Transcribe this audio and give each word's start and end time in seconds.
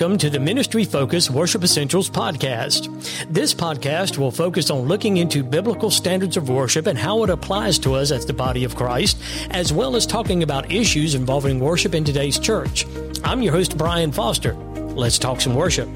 Welcome 0.00 0.16
to 0.16 0.30
the 0.30 0.40
Ministry 0.40 0.84
Focus 0.84 1.28
Worship 1.28 1.62
Essentials 1.62 2.08
podcast. 2.08 2.88
This 3.30 3.52
podcast 3.52 4.16
will 4.16 4.30
focus 4.30 4.70
on 4.70 4.88
looking 4.88 5.18
into 5.18 5.44
biblical 5.44 5.90
standards 5.90 6.38
of 6.38 6.48
worship 6.48 6.86
and 6.86 6.98
how 6.98 7.22
it 7.22 7.28
applies 7.28 7.78
to 7.80 7.92
us 7.96 8.10
as 8.10 8.24
the 8.24 8.32
body 8.32 8.64
of 8.64 8.74
Christ, 8.74 9.18
as 9.50 9.74
well 9.74 9.96
as 9.96 10.06
talking 10.06 10.42
about 10.42 10.72
issues 10.72 11.14
involving 11.14 11.60
worship 11.60 11.94
in 11.94 12.02
today's 12.02 12.38
church. 12.38 12.86
I'm 13.24 13.42
your 13.42 13.52
host, 13.52 13.76
Brian 13.76 14.10
Foster. 14.10 14.54
Let's 14.54 15.18
talk 15.18 15.38
some 15.42 15.54
worship. 15.54 15.86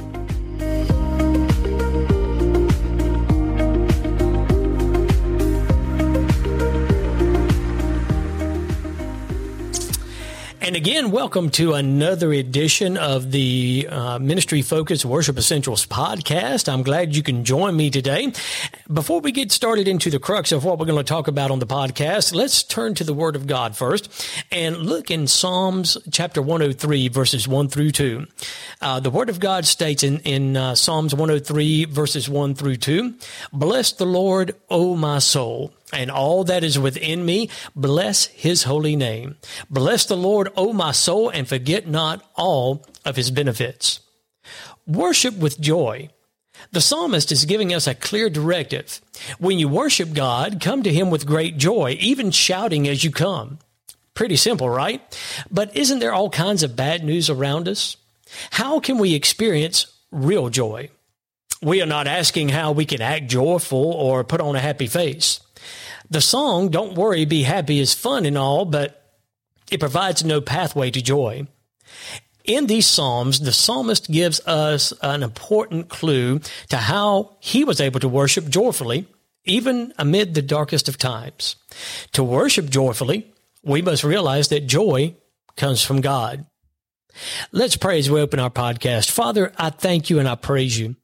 Again, 10.84 11.10
welcome 11.10 11.48
to 11.48 11.72
another 11.72 12.30
edition 12.34 12.98
of 12.98 13.30
the 13.30 13.88
uh, 13.90 14.18
Ministry 14.18 14.60
Focus 14.60 15.02
Worship 15.02 15.38
Essentials 15.38 15.86
podcast. 15.86 16.70
I'm 16.70 16.82
glad 16.82 17.16
you 17.16 17.22
can 17.22 17.42
join 17.42 17.74
me 17.74 17.88
today. 17.88 18.34
Before 18.92 19.20
we 19.20 19.32
get 19.32 19.50
started 19.50 19.88
into 19.88 20.10
the 20.10 20.18
crux 20.18 20.52
of 20.52 20.62
what 20.62 20.78
we're 20.78 20.84
going 20.84 20.98
to 20.98 21.02
talk 21.02 21.26
about 21.26 21.50
on 21.50 21.58
the 21.58 21.66
podcast, 21.66 22.34
let's 22.34 22.62
turn 22.62 22.94
to 22.96 23.04
the 23.04 23.14
Word 23.14 23.34
of 23.34 23.46
God 23.46 23.74
first 23.74 24.28
and 24.52 24.76
look 24.76 25.10
in 25.10 25.26
Psalms 25.26 25.96
chapter 26.12 26.42
103, 26.42 27.08
verses 27.08 27.48
1 27.48 27.68
through 27.68 27.90
2. 27.90 28.26
Uh, 28.82 29.00
the 29.00 29.08
Word 29.08 29.30
of 29.30 29.40
God 29.40 29.64
states 29.64 30.02
in, 30.02 30.18
in 30.18 30.54
uh, 30.54 30.74
Psalms 30.74 31.14
103, 31.14 31.86
verses 31.86 32.28
1 32.28 32.54
through 32.56 32.76
2, 32.76 33.14
Bless 33.54 33.90
the 33.92 34.04
Lord, 34.04 34.54
O 34.68 34.96
my 34.96 35.18
soul 35.18 35.72
and 35.92 36.10
all 36.10 36.44
that 36.44 36.64
is 36.64 36.78
within 36.78 37.24
me, 37.24 37.50
bless 37.76 38.26
his 38.26 38.64
holy 38.64 38.96
name. 38.96 39.36
Bless 39.70 40.06
the 40.06 40.16
Lord, 40.16 40.48
O 40.56 40.72
my 40.72 40.92
soul, 40.92 41.28
and 41.28 41.46
forget 41.46 41.86
not 41.86 42.24
all 42.34 42.86
of 43.04 43.16
his 43.16 43.30
benefits. 43.30 44.00
Worship 44.86 45.36
with 45.36 45.60
joy. 45.60 46.10
The 46.72 46.80
psalmist 46.80 47.30
is 47.30 47.44
giving 47.44 47.74
us 47.74 47.86
a 47.86 47.94
clear 47.94 48.30
directive. 48.30 49.00
When 49.38 49.58
you 49.58 49.68
worship 49.68 50.12
God, 50.12 50.60
come 50.60 50.82
to 50.82 50.92
him 50.92 51.10
with 51.10 51.26
great 51.26 51.56
joy, 51.56 51.96
even 52.00 52.30
shouting 52.30 52.88
as 52.88 53.04
you 53.04 53.10
come. 53.10 53.58
Pretty 54.14 54.36
simple, 54.36 54.68
right? 54.68 55.00
But 55.50 55.76
isn't 55.76 55.98
there 55.98 56.12
all 56.12 56.30
kinds 56.30 56.62
of 56.62 56.76
bad 56.76 57.04
news 57.04 57.28
around 57.28 57.68
us? 57.68 57.96
How 58.50 58.80
can 58.80 58.98
we 58.98 59.14
experience 59.14 59.86
real 60.10 60.48
joy? 60.48 60.90
We 61.62 61.82
are 61.82 61.86
not 61.86 62.06
asking 62.06 62.50
how 62.50 62.72
we 62.72 62.84
can 62.84 63.00
act 63.00 63.28
joyful 63.28 63.92
or 63.92 64.24
put 64.24 64.40
on 64.40 64.56
a 64.56 64.60
happy 64.60 64.86
face. 64.86 65.40
The 66.14 66.20
song, 66.20 66.68
Don't 66.68 66.94
Worry, 66.94 67.24
Be 67.24 67.42
Happy, 67.42 67.80
is 67.80 67.92
fun 67.92 68.24
and 68.24 68.38
all, 68.38 68.64
but 68.64 69.18
it 69.68 69.80
provides 69.80 70.24
no 70.24 70.40
pathway 70.40 70.92
to 70.92 71.02
joy. 71.02 71.48
In 72.44 72.68
these 72.68 72.86
Psalms, 72.86 73.40
the 73.40 73.52
psalmist 73.52 74.08
gives 74.08 74.38
us 74.46 74.92
an 75.02 75.24
important 75.24 75.88
clue 75.88 76.38
to 76.68 76.76
how 76.76 77.36
he 77.40 77.64
was 77.64 77.80
able 77.80 77.98
to 77.98 78.06
worship 78.06 78.48
joyfully, 78.48 79.08
even 79.44 79.92
amid 79.98 80.34
the 80.34 80.40
darkest 80.40 80.88
of 80.88 80.98
times. 80.98 81.56
To 82.12 82.22
worship 82.22 82.70
joyfully, 82.70 83.34
we 83.64 83.82
must 83.82 84.04
realize 84.04 84.46
that 84.50 84.68
joy 84.68 85.16
comes 85.56 85.82
from 85.82 86.00
God. 86.00 86.46
Let's 87.50 87.76
pray 87.76 87.98
as 87.98 88.08
we 88.08 88.20
open 88.20 88.38
our 88.38 88.50
podcast. 88.50 89.10
Father, 89.10 89.52
I 89.58 89.70
thank 89.70 90.10
you 90.10 90.20
and 90.20 90.28
I 90.28 90.36
praise 90.36 90.78
you. 90.78 90.94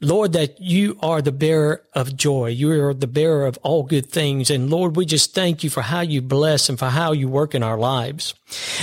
Lord, 0.00 0.32
that 0.34 0.60
you 0.60 0.98
are 1.00 1.20
the 1.20 1.32
bearer 1.32 1.84
of 1.92 2.16
joy. 2.16 2.48
You 2.50 2.70
are 2.84 2.94
the 2.94 3.06
bearer 3.06 3.46
of 3.46 3.58
all 3.62 3.82
good 3.82 4.10
things. 4.10 4.50
And 4.50 4.70
Lord, 4.70 4.96
we 4.96 5.04
just 5.04 5.34
thank 5.34 5.64
you 5.64 5.70
for 5.70 5.82
how 5.82 6.00
you 6.00 6.22
bless 6.22 6.68
and 6.68 6.78
for 6.78 6.86
how 6.86 7.12
you 7.12 7.28
work 7.28 7.54
in 7.54 7.62
our 7.62 7.78
lives. 7.78 8.34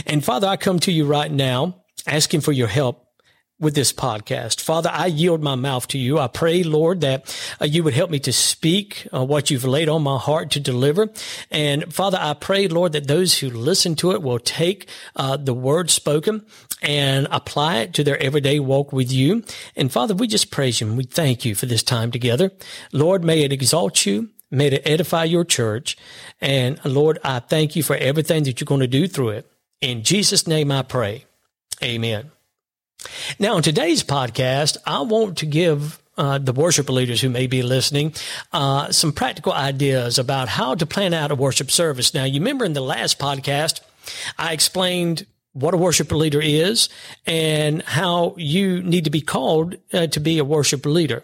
And 0.05 0.23
Father, 0.23 0.47
I 0.47 0.57
come 0.57 0.79
to 0.79 0.91
you 0.91 1.05
right 1.05 1.31
now 1.31 1.83
asking 2.07 2.41
for 2.41 2.51
your 2.51 2.67
help 2.67 3.05
with 3.57 3.73
this 3.73 3.93
podcast. 3.93 4.59
Father, 4.59 4.89
I 4.91 5.05
yield 5.05 5.41
my 5.41 5.55
mouth 5.55 5.87
to 5.89 5.97
you. 5.97 6.19
I 6.19 6.27
pray, 6.27 6.63
Lord, 6.63 7.01
that 7.01 7.33
uh, 7.61 7.65
you 7.65 7.83
would 7.83 7.93
help 7.93 8.09
me 8.11 8.19
to 8.19 8.33
speak 8.33 9.07
uh, 9.13 9.23
what 9.23 9.49
you've 9.49 9.63
laid 9.63 9.87
on 9.87 10.03
my 10.03 10.17
heart 10.17 10.51
to 10.51 10.59
deliver. 10.59 11.09
And 11.49 11.93
Father, 11.93 12.17
I 12.19 12.33
pray, 12.33 12.67
Lord, 12.67 12.91
that 12.91 13.07
those 13.07 13.39
who 13.39 13.49
listen 13.49 13.95
to 13.95 14.11
it 14.11 14.21
will 14.21 14.39
take 14.39 14.89
uh, 15.15 15.37
the 15.37 15.53
word 15.53 15.89
spoken 15.89 16.45
and 16.85 17.27
apply 17.31 17.79
it 17.79 17.93
to 17.95 18.03
their 18.03 18.21
everyday 18.21 18.59
walk 18.59 18.93
with 18.93 19.11
you. 19.11 19.43
And 19.75 19.91
Father, 19.91 20.13
we 20.13 20.27
just 20.27 20.51
praise 20.51 20.79
you 20.79 20.87
and 20.87 20.97
we 20.97 21.03
thank 21.03 21.43
you 21.43 21.55
for 21.55 21.65
this 21.65 21.83
time 21.83 22.11
together. 22.11 22.51
Lord, 22.93 23.23
may 23.23 23.41
it 23.41 23.51
exalt 23.51 24.05
you. 24.05 24.29
May 24.51 24.67
it 24.67 24.87
edify 24.87 25.23
your 25.23 25.43
church. 25.43 25.97
And 26.39 26.79
Lord, 26.85 27.19
I 27.23 27.39
thank 27.39 27.75
you 27.75 27.81
for 27.81 27.95
everything 27.95 28.43
that 28.43 28.61
you're 28.61 28.65
going 28.65 28.81
to 28.81 28.87
do 28.87 29.07
through 29.07 29.29
it. 29.29 29.51
In 29.81 30.03
Jesus' 30.03 30.47
name 30.47 30.71
I 30.71 30.83
pray. 30.83 31.25
Amen. 31.83 32.31
Now, 33.39 33.57
in 33.57 33.63
today's 33.63 34.03
podcast, 34.03 34.77
I 34.85 35.01
want 35.01 35.39
to 35.39 35.45
give 35.45 36.01
uh, 36.17 36.37
the 36.37 36.53
worship 36.53 36.89
leaders 36.89 37.19
who 37.19 37.29
may 37.29 37.47
be 37.47 37.61
listening 37.61 38.13
uh, 38.53 38.91
some 38.91 39.11
practical 39.11 39.51
ideas 39.51 40.17
about 40.17 40.47
how 40.47 40.75
to 40.75 40.85
plan 40.85 41.13
out 41.13 41.31
a 41.31 41.35
worship 41.35 41.69
service. 41.69 42.13
Now, 42.13 42.23
you 42.23 42.39
remember 42.39 42.63
in 42.63 42.73
the 42.73 42.81
last 42.81 43.19
podcast, 43.19 43.81
I 44.37 44.53
explained 44.53 45.25
what 45.55 45.73
a 45.73 45.77
worship 45.77 46.11
leader 46.11 46.41
is 46.41 46.89
and 47.25 47.81
how 47.83 48.35
you 48.37 48.83
need 48.83 49.05
to 49.05 49.09
be 49.09 49.21
called 49.21 49.75
uh, 49.93 50.05
to 50.07 50.19
be 50.19 50.37
a 50.37 50.43
worship 50.43 50.85
leader. 50.85 51.23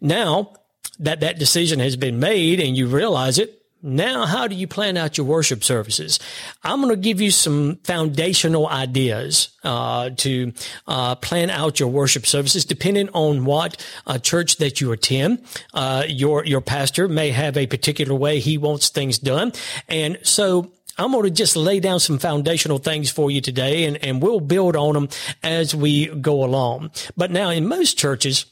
Now 0.00 0.52
that 1.00 1.20
that 1.20 1.38
decision 1.38 1.80
has 1.80 1.96
been 1.96 2.20
made 2.20 2.60
and 2.60 2.76
you 2.76 2.86
realize 2.86 3.38
it, 3.38 3.61
now, 3.82 4.26
how 4.26 4.46
do 4.46 4.54
you 4.54 4.68
plan 4.68 4.96
out 4.96 5.18
your 5.18 5.26
worship 5.26 5.64
services? 5.64 6.20
I'm 6.62 6.80
going 6.80 6.94
to 6.94 7.00
give 7.00 7.20
you 7.20 7.30
some 7.30 7.76
foundational 7.84 8.68
ideas 8.68 9.48
uh, 9.64 10.10
to 10.18 10.52
uh, 10.86 11.16
plan 11.16 11.50
out 11.50 11.80
your 11.80 11.88
worship 11.88 12.24
services, 12.24 12.64
depending 12.64 13.08
on 13.10 13.44
what 13.44 13.84
uh, 14.06 14.18
church 14.18 14.58
that 14.58 14.80
you 14.80 14.92
attend. 14.92 15.44
Uh, 15.74 16.04
your 16.06 16.44
your 16.44 16.60
pastor 16.60 17.08
may 17.08 17.30
have 17.30 17.56
a 17.56 17.66
particular 17.66 18.14
way 18.14 18.38
he 18.38 18.56
wants 18.56 18.88
things 18.88 19.18
done, 19.18 19.52
and 19.88 20.18
so 20.22 20.70
I'm 20.98 21.12
going 21.12 21.24
to 21.24 21.30
just 21.30 21.56
lay 21.56 21.80
down 21.80 22.00
some 22.00 22.18
foundational 22.18 22.78
things 22.78 23.10
for 23.10 23.30
you 23.30 23.40
today, 23.40 23.84
and, 23.84 23.96
and 24.04 24.22
we'll 24.22 24.40
build 24.40 24.76
on 24.76 24.94
them 24.94 25.08
as 25.42 25.74
we 25.74 26.06
go 26.06 26.44
along. 26.44 26.90
But 27.16 27.30
now, 27.30 27.50
in 27.50 27.66
most 27.66 27.98
churches, 27.98 28.46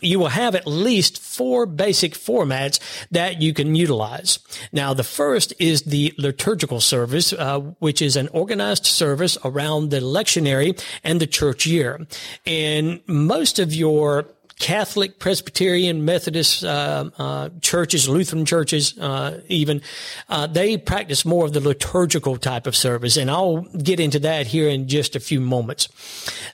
you 0.00 0.18
will 0.18 0.28
have 0.28 0.54
at 0.54 0.66
least 0.66 1.20
four 1.20 1.66
basic 1.66 2.14
formats 2.14 2.78
that 3.10 3.40
you 3.42 3.52
can 3.52 3.74
utilize. 3.74 4.38
Now, 4.72 4.94
the 4.94 5.04
first 5.04 5.52
is 5.58 5.82
the 5.82 6.14
liturgical 6.18 6.80
service, 6.80 7.32
uh, 7.32 7.60
which 7.78 8.00
is 8.00 8.16
an 8.16 8.28
organized 8.28 8.86
service 8.86 9.36
around 9.44 9.90
the 9.90 10.00
lectionary 10.00 10.80
and 11.04 11.20
the 11.20 11.26
church 11.26 11.66
year. 11.66 12.06
And 12.46 13.00
most 13.06 13.58
of 13.58 13.74
your 13.74 14.26
Catholic, 14.62 15.18
Presbyterian, 15.18 16.04
Methodist 16.04 16.62
uh, 16.62 17.10
uh, 17.18 17.48
churches, 17.62 18.08
Lutheran 18.08 18.46
churches, 18.46 18.96
uh, 18.96 19.40
even 19.48 19.82
uh, 20.28 20.46
they 20.46 20.76
practice 20.76 21.24
more 21.24 21.44
of 21.44 21.52
the 21.52 21.58
liturgical 21.58 22.36
type 22.36 22.68
of 22.68 22.76
service, 22.76 23.16
and 23.16 23.28
I'll 23.28 23.62
get 23.62 23.98
into 23.98 24.20
that 24.20 24.46
here 24.46 24.68
in 24.68 24.86
just 24.86 25.16
a 25.16 25.20
few 25.20 25.40
moments. 25.40 25.88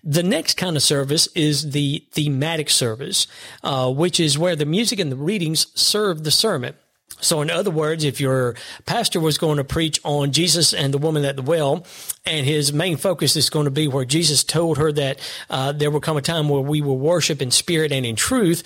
The 0.02 0.22
next 0.22 0.54
kind 0.56 0.74
of 0.74 0.82
service 0.82 1.28
is 1.34 1.72
the 1.72 2.02
thematic 2.12 2.70
service, 2.70 3.26
uh, 3.62 3.92
which 3.92 4.18
is 4.18 4.38
where 4.38 4.56
the 4.56 4.64
music 4.64 4.98
and 4.98 5.12
the 5.12 5.16
readings 5.16 5.66
serve 5.78 6.24
the 6.24 6.30
sermon. 6.30 6.76
So, 7.20 7.40
in 7.40 7.50
other 7.50 7.70
words, 7.70 8.04
if 8.04 8.20
your 8.20 8.54
pastor 8.86 9.20
was 9.20 9.38
going 9.38 9.56
to 9.56 9.64
preach 9.64 10.00
on 10.04 10.32
Jesus 10.32 10.72
and 10.72 10.94
the 10.94 10.98
woman 10.98 11.24
at 11.24 11.36
the 11.36 11.42
well, 11.42 11.84
and 12.24 12.46
his 12.46 12.72
main 12.72 12.96
focus 12.96 13.36
is 13.36 13.50
going 13.50 13.64
to 13.64 13.70
be 13.70 13.88
where 13.88 14.04
Jesus 14.04 14.44
told 14.44 14.78
her 14.78 14.92
that 14.92 15.18
uh, 15.50 15.72
there 15.72 15.90
will 15.90 16.00
come 16.00 16.16
a 16.16 16.22
time 16.22 16.48
where 16.48 16.60
we 16.60 16.80
will 16.80 16.98
worship 16.98 17.42
in 17.42 17.50
spirit 17.50 17.90
and 17.90 18.06
in 18.06 18.16
truth, 18.16 18.62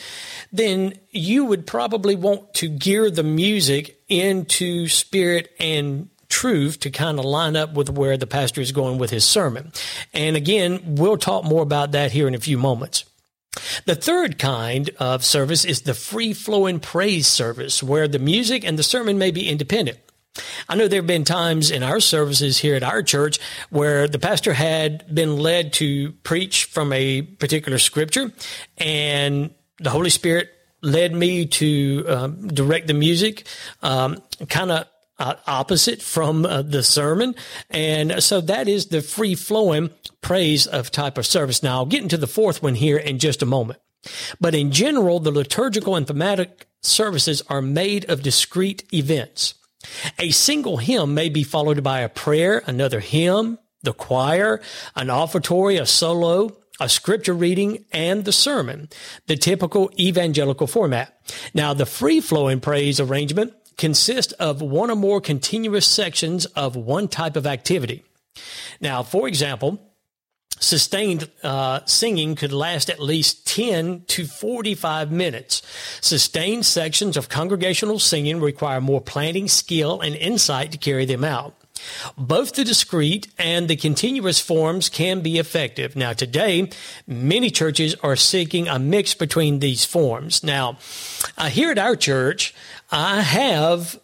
then 0.52 0.94
you 1.10 1.44
would 1.44 1.66
probably 1.66 2.14
want 2.14 2.52
to 2.54 2.68
gear 2.68 3.10
the 3.10 3.22
music 3.22 4.00
into 4.08 4.88
spirit 4.88 5.52
and 5.58 6.08
truth 6.28 6.80
to 6.80 6.90
kind 6.90 7.18
of 7.18 7.24
line 7.24 7.56
up 7.56 7.74
with 7.74 7.90
where 7.90 8.16
the 8.16 8.26
pastor 8.26 8.60
is 8.60 8.72
going 8.72 8.98
with 8.98 9.10
his 9.10 9.24
sermon. 9.24 9.70
And 10.12 10.34
again, 10.34 10.96
we'll 10.96 11.18
talk 11.18 11.44
more 11.44 11.62
about 11.62 11.92
that 11.92 12.12
here 12.12 12.26
in 12.26 12.34
a 12.34 12.40
few 12.40 12.58
moments. 12.58 13.04
The 13.84 13.94
third 13.94 14.38
kind 14.38 14.90
of 14.98 15.24
service 15.24 15.64
is 15.64 15.82
the 15.82 15.94
free 15.94 16.32
flowing 16.32 16.80
praise 16.80 17.26
service, 17.26 17.82
where 17.82 18.08
the 18.08 18.18
music 18.18 18.64
and 18.64 18.78
the 18.78 18.82
sermon 18.82 19.18
may 19.18 19.30
be 19.30 19.48
independent. 19.48 19.98
I 20.68 20.76
know 20.76 20.88
there 20.88 21.00
have 21.00 21.06
been 21.06 21.24
times 21.24 21.70
in 21.70 21.82
our 21.82 22.00
services 22.00 22.58
here 22.58 22.74
at 22.74 22.82
our 22.82 23.02
church 23.02 23.38
where 23.68 24.08
the 24.08 24.18
pastor 24.18 24.54
had 24.54 25.14
been 25.14 25.36
led 25.36 25.74
to 25.74 26.12
preach 26.22 26.64
from 26.64 26.92
a 26.92 27.22
particular 27.22 27.78
scripture, 27.78 28.32
and 28.78 29.50
the 29.78 29.90
Holy 29.90 30.10
Spirit 30.10 30.50
led 30.80 31.14
me 31.14 31.46
to 31.46 32.04
um, 32.08 32.48
direct 32.48 32.86
the 32.86 32.94
music, 32.94 33.46
um, 33.82 34.22
kind 34.48 34.70
of 34.70 34.86
uh, 35.22 35.36
opposite 35.46 36.02
from 36.02 36.44
uh, 36.44 36.62
the 36.62 36.82
sermon. 36.82 37.36
And 37.70 38.20
so 38.22 38.40
that 38.40 38.66
is 38.66 38.86
the 38.86 39.00
free 39.00 39.36
flowing 39.36 39.90
praise 40.20 40.66
of 40.66 40.90
type 40.90 41.16
of 41.16 41.26
service. 41.26 41.62
Now 41.62 41.76
I'll 41.76 41.86
get 41.86 42.02
into 42.02 42.16
the 42.16 42.26
fourth 42.26 42.60
one 42.60 42.74
here 42.74 42.96
in 42.96 43.20
just 43.20 43.40
a 43.40 43.46
moment. 43.46 43.78
But 44.40 44.54
in 44.54 44.72
general, 44.72 45.20
the 45.20 45.30
liturgical 45.30 45.94
and 45.94 46.08
thematic 46.08 46.66
services 46.80 47.40
are 47.48 47.62
made 47.62 48.10
of 48.10 48.24
discrete 48.24 48.82
events. 48.92 49.54
A 50.18 50.30
single 50.30 50.78
hymn 50.78 51.14
may 51.14 51.28
be 51.28 51.44
followed 51.44 51.84
by 51.84 52.00
a 52.00 52.08
prayer, 52.08 52.64
another 52.66 52.98
hymn, 52.98 53.58
the 53.84 53.92
choir, 53.92 54.60
an 54.96 55.08
offertory, 55.08 55.80
a 55.80 55.86
solo, 55.86 56.56
a 56.80 56.88
scripture 56.88 57.34
reading, 57.34 57.84
and 57.92 58.24
the 58.24 58.32
sermon, 58.32 58.88
the 59.28 59.36
typical 59.36 59.88
evangelical 59.98 60.66
format. 60.66 61.16
Now, 61.54 61.74
the 61.74 61.86
free 61.86 62.20
flowing 62.20 62.58
praise 62.58 62.98
arrangement 62.98 63.54
consists 63.76 64.32
of 64.34 64.60
one 64.62 64.90
or 64.90 64.96
more 64.96 65.20
continuous 65.20 65.86
sections 65.86 66.46
of 66.46 66.76
one 66.76 67.08
type 67.08 67.36
of 67.36 67.46
activity. 67.46 68.04
Now, 68.80 69.02
for 69.02 69.28
example, 69.28 69.80
Sustained 70.62 71.28
uh, 71.42 71.80
singing 71.86 72.36
could 72.36 72.52
last 72.52 72.88
at 72.88 73.00
least 73.00 73.48
10 73.48 74.04
to 74.06 74.26
45 74.26 75.10
minutes. 75.10 75.60
Sustained 76.00 76.64
sections 76.64 77.16
of 77.16 77.28
congregational 77.28 77.98
singing 77.98 78.40
require 78.40 78.80
more 78.80 79.00
planning 79.00 79.48
skill 79.48 80.00
and 80.00 80.14
insight 80.14 80.70
to 80.70 80.78
carry 80.78 81.04
them 81.04 81.24
out. 81.24 81.56
Both 82.16 82.52
the 82.52 82.62
discrete 82.62 83.26
and 83.38 83.66
the 83.66 83.74
continuous 83.74 84.40
forms 84.40 84.88
can 84.88 85.20
be 85.20 85.38
effective. 85.38 85.96
Now, 85.96 86.12
today, 86.12 86.70
many 87.08 87.50
churches 87.50 87.96
are 88.02 88.14
seeking 88.14 88.68
a 88.68 88.78
mix 88.78 89.14
between 89.14 89.58
these 89.58 89.84
forms. 89.84 90.44
Now, 90.44 90.78
uh, 91.36 91.48
here 91.48 91.72
at 91.72 91.78
our 91.78 91.96
church, 91.96 92.51
I 92.92 93.22
have 93.22 93.98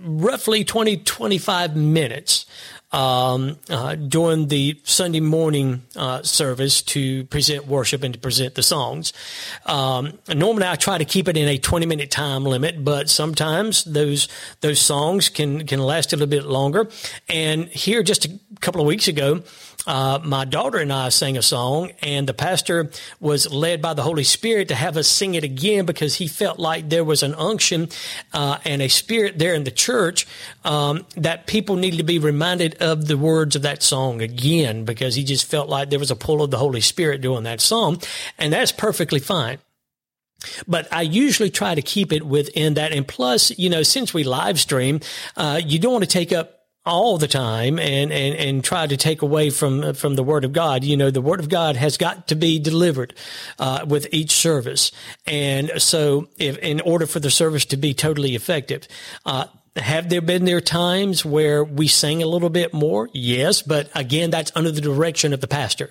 roughly 0.00 0.62
20, 0.62 0.98
25 0.98 1.74
minutes 1.74 2.46
um, 2.92 3.58
uh, 3.68 3.96
during 3.96 4.46
the 4.46 4.80
Sunday 4.84 5.18
morning 5.18 5.82
uh, 5.96 6.22
service 6.22 6.80
to 6.82 7.24
present 7.24 7.66
worship 7.66 8.04
and 8.04 8.14
to 8.14 8.20
present 8.20 8.54
the 8.54 8.62
songs. 8.62 9.12
Um, 9.66 10.18
normally, 10.32 10.68
I 10.68 10.76
try 10.76 10.96
to 10.96 11.04
keep 11.04 11.26
it 11.26 11.36
in 11.36 11.48
a 11.48 11.58
20 11.58 11.86
minute 11.86 12.12
time 12.12 12.44
limit, 12.44 12.84
but 12.84 13.10
sometimes 13.10 13.82
those 13.82 14.28
those 14.60 14.80
songs 14.80 15.28
can 15.28 15.66
can 15.66 15.80
last 15.80 16.12
a 16.12 16.16
little 16.16 16.30
bit 16.30 16.46
longer. 16.46 16.88
And 17.28 17.66
here, 17.66 18.04
just 18.04 18.26
a 18.26 18.38
couple 18.60 18.80
of 18.80 18.86
weeks 18.86 19.08
ago, 19.08 19.42
uh, 19.86 20.18
my 20.24 20.44
daughter 20.44 20.78
and 20.78 20.92
I 20.92 21.08
sang 21.10 21.36
a 21.36 21.42
song, 21.42 21.92
and 22.02 22.28
the 22.28 22.34
pastor 22.34 22.90
was 23.20 23.50
led 23.52 23.80
by 23.80 23.94
the 23.94 24.02
Holy 24.02 24.24
Spirit 24.24 24.68
to 24.68 24.74
have 24.74 24.96
us 24.96 25.08
sing 25.08 25.34
it 25.34 25.44
again 25.44 25.86
because 25.86 26.16
he 26.16 26.26
felt 26.26 26.58
like 26.58 26.88
there 26.88 27.04
was 27.04 27.22
an 27.22 27.34
unction 27.34 27.88
uh, 28.32 28.58
and 28.64 28.82
a 28.82 28.88
spirit 28.88 29.38
there 29.38 29.54
in 29.54 29.64
the 29.64 29.70
church 29.70 30.26
um, 30.64 31.06
that 31.16 31.46
people 31.46 31.76
needed 31.76 31.98
to 31.98 32.04
be 32.04 32.18
reminded 32.18 32.74
of 32.82 33.06
the 33.06 33.16
words 33.16 33.54
of 33.54 33.62
that 33.62 33.82
song 33.82 34.20
again 34.20 34.84
because 34.84 35.14
he 35.14 35.24
just 35.24 35.44
felt 35.44 35.68
like 35.68 35.90
there 35.90 35.98
was 35.98 36.10
a 36.10 36.16
pull 36.16 36.42
of 36.42 36.50
the 36.50 36.58
Holy 36.58 36.80
Spirit 36.80 37.20
doing 37.20 37.44
that 37.44 37.60
song, 37.60 38.00
and 38.38 38.52
that's 38.52 38.72
perfectly 38.72 39.20
fine. 39.20 39.58
But 40.66 40.92
I 40.92 41.02
usually 41.02 41.50
try 41.50 41.74
to 41.74 41.82
keep 41.82 42.12
it 42.12 42.24
within 42.24 42.74
that. 42.74 42.92
And 42.92 43.06
plus, 43.06 43.56
you 43.58 43.70
know, 43.70 43.82
since 43.82 44.12
we 44.12 44.24
live 44.24 44.60
stream, 44.60 45.00
uh, 45.36 45.60
you 45.64 45.78
don't 45.78 45.92
want 45.92 46.04
to 46.04 46.10
take 46.10 46.32
up 46.32 46.55
all 46.86 47.18
the 47.18 47.28
time 47.28 47.78
and, 47.78 48.12
and, 48.12 48.34
and 48.36 48.64
try 48.64 48.86
to 48.86 48.96
take 48.96 49.20
away 49.20 49.50
from, 49.50 49.92
from 49.94 50.14
the 50.14 50.22
word 50.22 50.44
of 50.44 50.52
God. 50.52 50.84
You 50.84 50.96
know, 50.96 51.10
the 51.10 51.20
word 51.20 51.40
of 51.40 51.48
God 51.48 51.76
has 51.76 51.96
got 51.96 52.28
to 52.28 52.36
be 52.36 52.58
delivered, 52.58 53.14
uh, 53.58 53.84
with 53.86 54.06
each 54.12 54.30
service. 54.30 54.92
And 55.26 55.72
so 55.78 56.28
if, 56.38 56.56
in 56.58 56.80
order 56.80 57.06
for 57.06 57.20
the 57.20 57.30
service 57.30 57.64
to 57.66 57.76
be 57.76 57.92
totally 57.92 58.34
effective, 58.34 58.86
uh, 59.26 59.46
have 59.76 60.08
there 60.08 60.22
been 60.22 60.44
there 60.44 60.60
times 60.60 61.24
where 61.24 61.62
we 61.62 61.86
sang 61.86 62.22
a 62.22 62.26
little 62.26 62.48
bit 62.48 62.72
more? 62.72 63.10
Yes, 63.12 63.62
but 63.62 63.90
again, 63.94 64.30
that's 64.30 64.50
under 64.54 64.70
the 64.70 64.80
direction 64.80 65.32
of 65.32 65.40
the 65.40 65.48
pastor. 65.48 65.90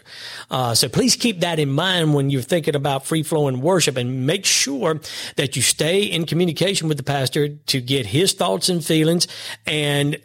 Uh, 0.50 0.74
so 0.74 0.89
please 0.89 1.15
keep 1.15 1.41
that 1.41 1.59
in 1.59 1.71
mind 1.71 2.13
when 2.13 2.30
you're 2.30 2.41
thinking 2.41 2.75
about 2.75 3.06
free 3.06 3.21
flowing 3.21 3.62
worship 3.62 3.98
and 3.98 4.25
make 4.25 4.45
sure 4.45 5.00
that 5.36 5.56
you 5.56 5.62
stay 5.62 6.03
in 6.03 6.25
communication 6.25 6.88
with 6.88 6.98
the 6.98 7.03
pastor 7.03 7.50
to 7.50 7.81
get 7.81 8.07
his 8.07 8.33
thoughts 8.33 8.69
and 8.69 8.83
feelings 8.83 9.27
and 9.68 10.18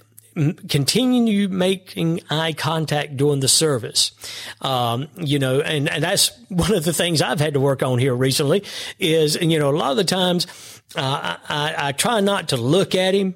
continue 0.69 1.49
making 1.49 2.21
eye 2.31 2.53
contact 2.53 3.17
during 3.17 3.41
the 3.41 3.49
service. 3.49 4.13
Um, 4.61 5.09
you 5.17 5.39
know, 5.39 5.61
and, 5.61 5.89
and 5.89 6.03
that's 6.03 6.31
one 6.49 6.73
of 6.73 6.85
the 6.85 6.93
things 6.93 7.21
I've 7.21 7.41
had 7.41 7.55
to 7.55 7.61
work 7.61 7.83
on 7.83 7.99
here 7.99 8.15
recently 8.15 8.65
is, 8.99 9.37
you 9.37 9.59
know, 9.59 9.71
a 9.71 9.77
lot 9.77 9.91
of 9.91 9.97
the 9.97 10.05
times, 10.05 10.47
uh, 10.97 11.37
I, 11.49 11.75
I 11.77 11.93
try 11.93 12.21
not 12.21 12.51
to 12.51 12.57
look 12.57 12.95
at 12.95 13.15
him 13.15 13.35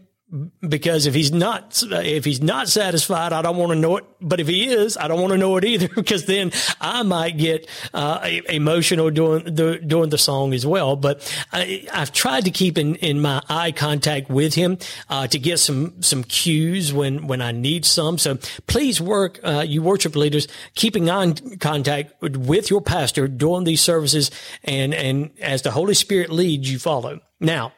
because 0.67 1.07
if 1.07 1.15
he's 1.15 1.31
not 1.31 1.83
if 1.91 2.25
he's 2.25 2.43
not 2.43 2.69
satisfied, 2.69 3.33
I 3.33 3.43
don't 3.43 3.57
want 3.57 3.73
to 3.73 3.79
know 3.79 3.99
it. 3.99 4.05
But 4.21 4.41
if 4.41 4.49
he 4.49 4.69
is, 4.69 4.97
I 4.97 5.07
don't 5.07 5.21
want 5.21 5.33
to 5.33 5.39
know 5.39 5.57
it 5.59 5.65
either 5.65 5.89
because 5.95 6.25
then 6.25 6.51
I 6.81 7.03
might 7.03 7.37
get 7.37 7.69
uh, 7.93 8.27
emotional 8.49 9.11
doing 9.11 9.45
the 9.45 9.79
doing 9.79 10.11
the 10.11 10.19
song 10.19 10.55
as 10.55 10.67
well. 10.67 10.97
But 10.97 11.23
I, 11.53 11.87
have 11.93 12.13
tried 12.13 12.47
to 12.47 12.51
keep 12.51 12.79
in, 12.79 12.97
in 12.97 13.21
my 13.21 13.43
eye 13.49 13.73
contact 13.73 14.31
with 14.31 14.55
him 14.55 14.79
uh, 15.09 15.27
to 15.29 15.39
get 15.39 15.59
some 15.59 16.03
some 16.03 16.25
cues 16.25 16.93
when 16.93 17.27
when 17.27 17.41
I 17.41 17.53
need 17.53 17.85
some. 17.85 18.19
So 18.19 18.39
please 18.67 19.01
work, 19.01 19.39
uh, 19.45 19.65
you 19.67 19.83
worship 19.83 20.17
leaders, 20.17 20.49
keeping 20.75 21.11
on 21.11 21.35
contact 21.59 22.21
with 22.23 22.71
your 22.71 22.81
pastor 22.81 23.29
during 23.29 23.65
these 23.65 23.83
services, 23.83 24.31
and 24.65 24.95
and 24.95 25.31
as 25.41 25.63
the 25.63 25.71
Holy 25.71 25.95
Spirit 25.95 26.31
leads, 26.31 26.71
you 26.71 26.79
follow. 26.79 27.21
Now. 27.41 27.73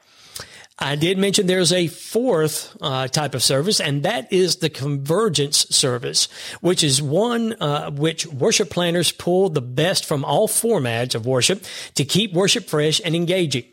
I 0.78 0.94
did 0.94 1.17
mention 1.17 1.46
there's 1.46 1.73
a 1.73 1.87
fourth 1.88 2.76
uh, 2.82 3.08
type 3.08 3.34
of 3.34 3.43
service, 3.43 3.81
and 3.81 4.02
that 4.02 4.31
is 4.31 4.56
the 4.56 4.69
convergence 4.69 5.67
service, 5.70 6.28
which 6.61 6.84
is 6.84 7.00
one 7.00 7.55
uh, 7.55 7.90
which 7.90 8.26
worship 8.26 8.69
planners 8.69 9.11
pull 9.11 9.49
the 9.49 9.62
best 9.62 10.05
from 10.05 10.23
all 10.23 10.49
formats 10.49 11.14
of 11.14 11.25
worship 11.25 11.64
to 11.94 12.05
keep 12.05 12.34
worship 12.34 12.67
fresh 12.67 13.00
and 13.02 13.17
engaging, 13.17 13.64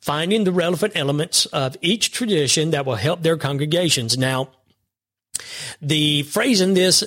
finding 0.00 0.44
the 0.44 0.52
relevant 0.52 0.92
elements 0.94 1.46
of 1.46 1.76
each 1.80 2.12
tradition 2.12 2.70
that 2.70 2.86
will 2.86 2.94
help 2.94 3.22
their 3.22 3.36
congregations. 3.36 4.16
Now, 4.16 4.50
the 5.80 6.22
phrase 6.24 6.60
in 6.60 6.74
this 6.74 7.02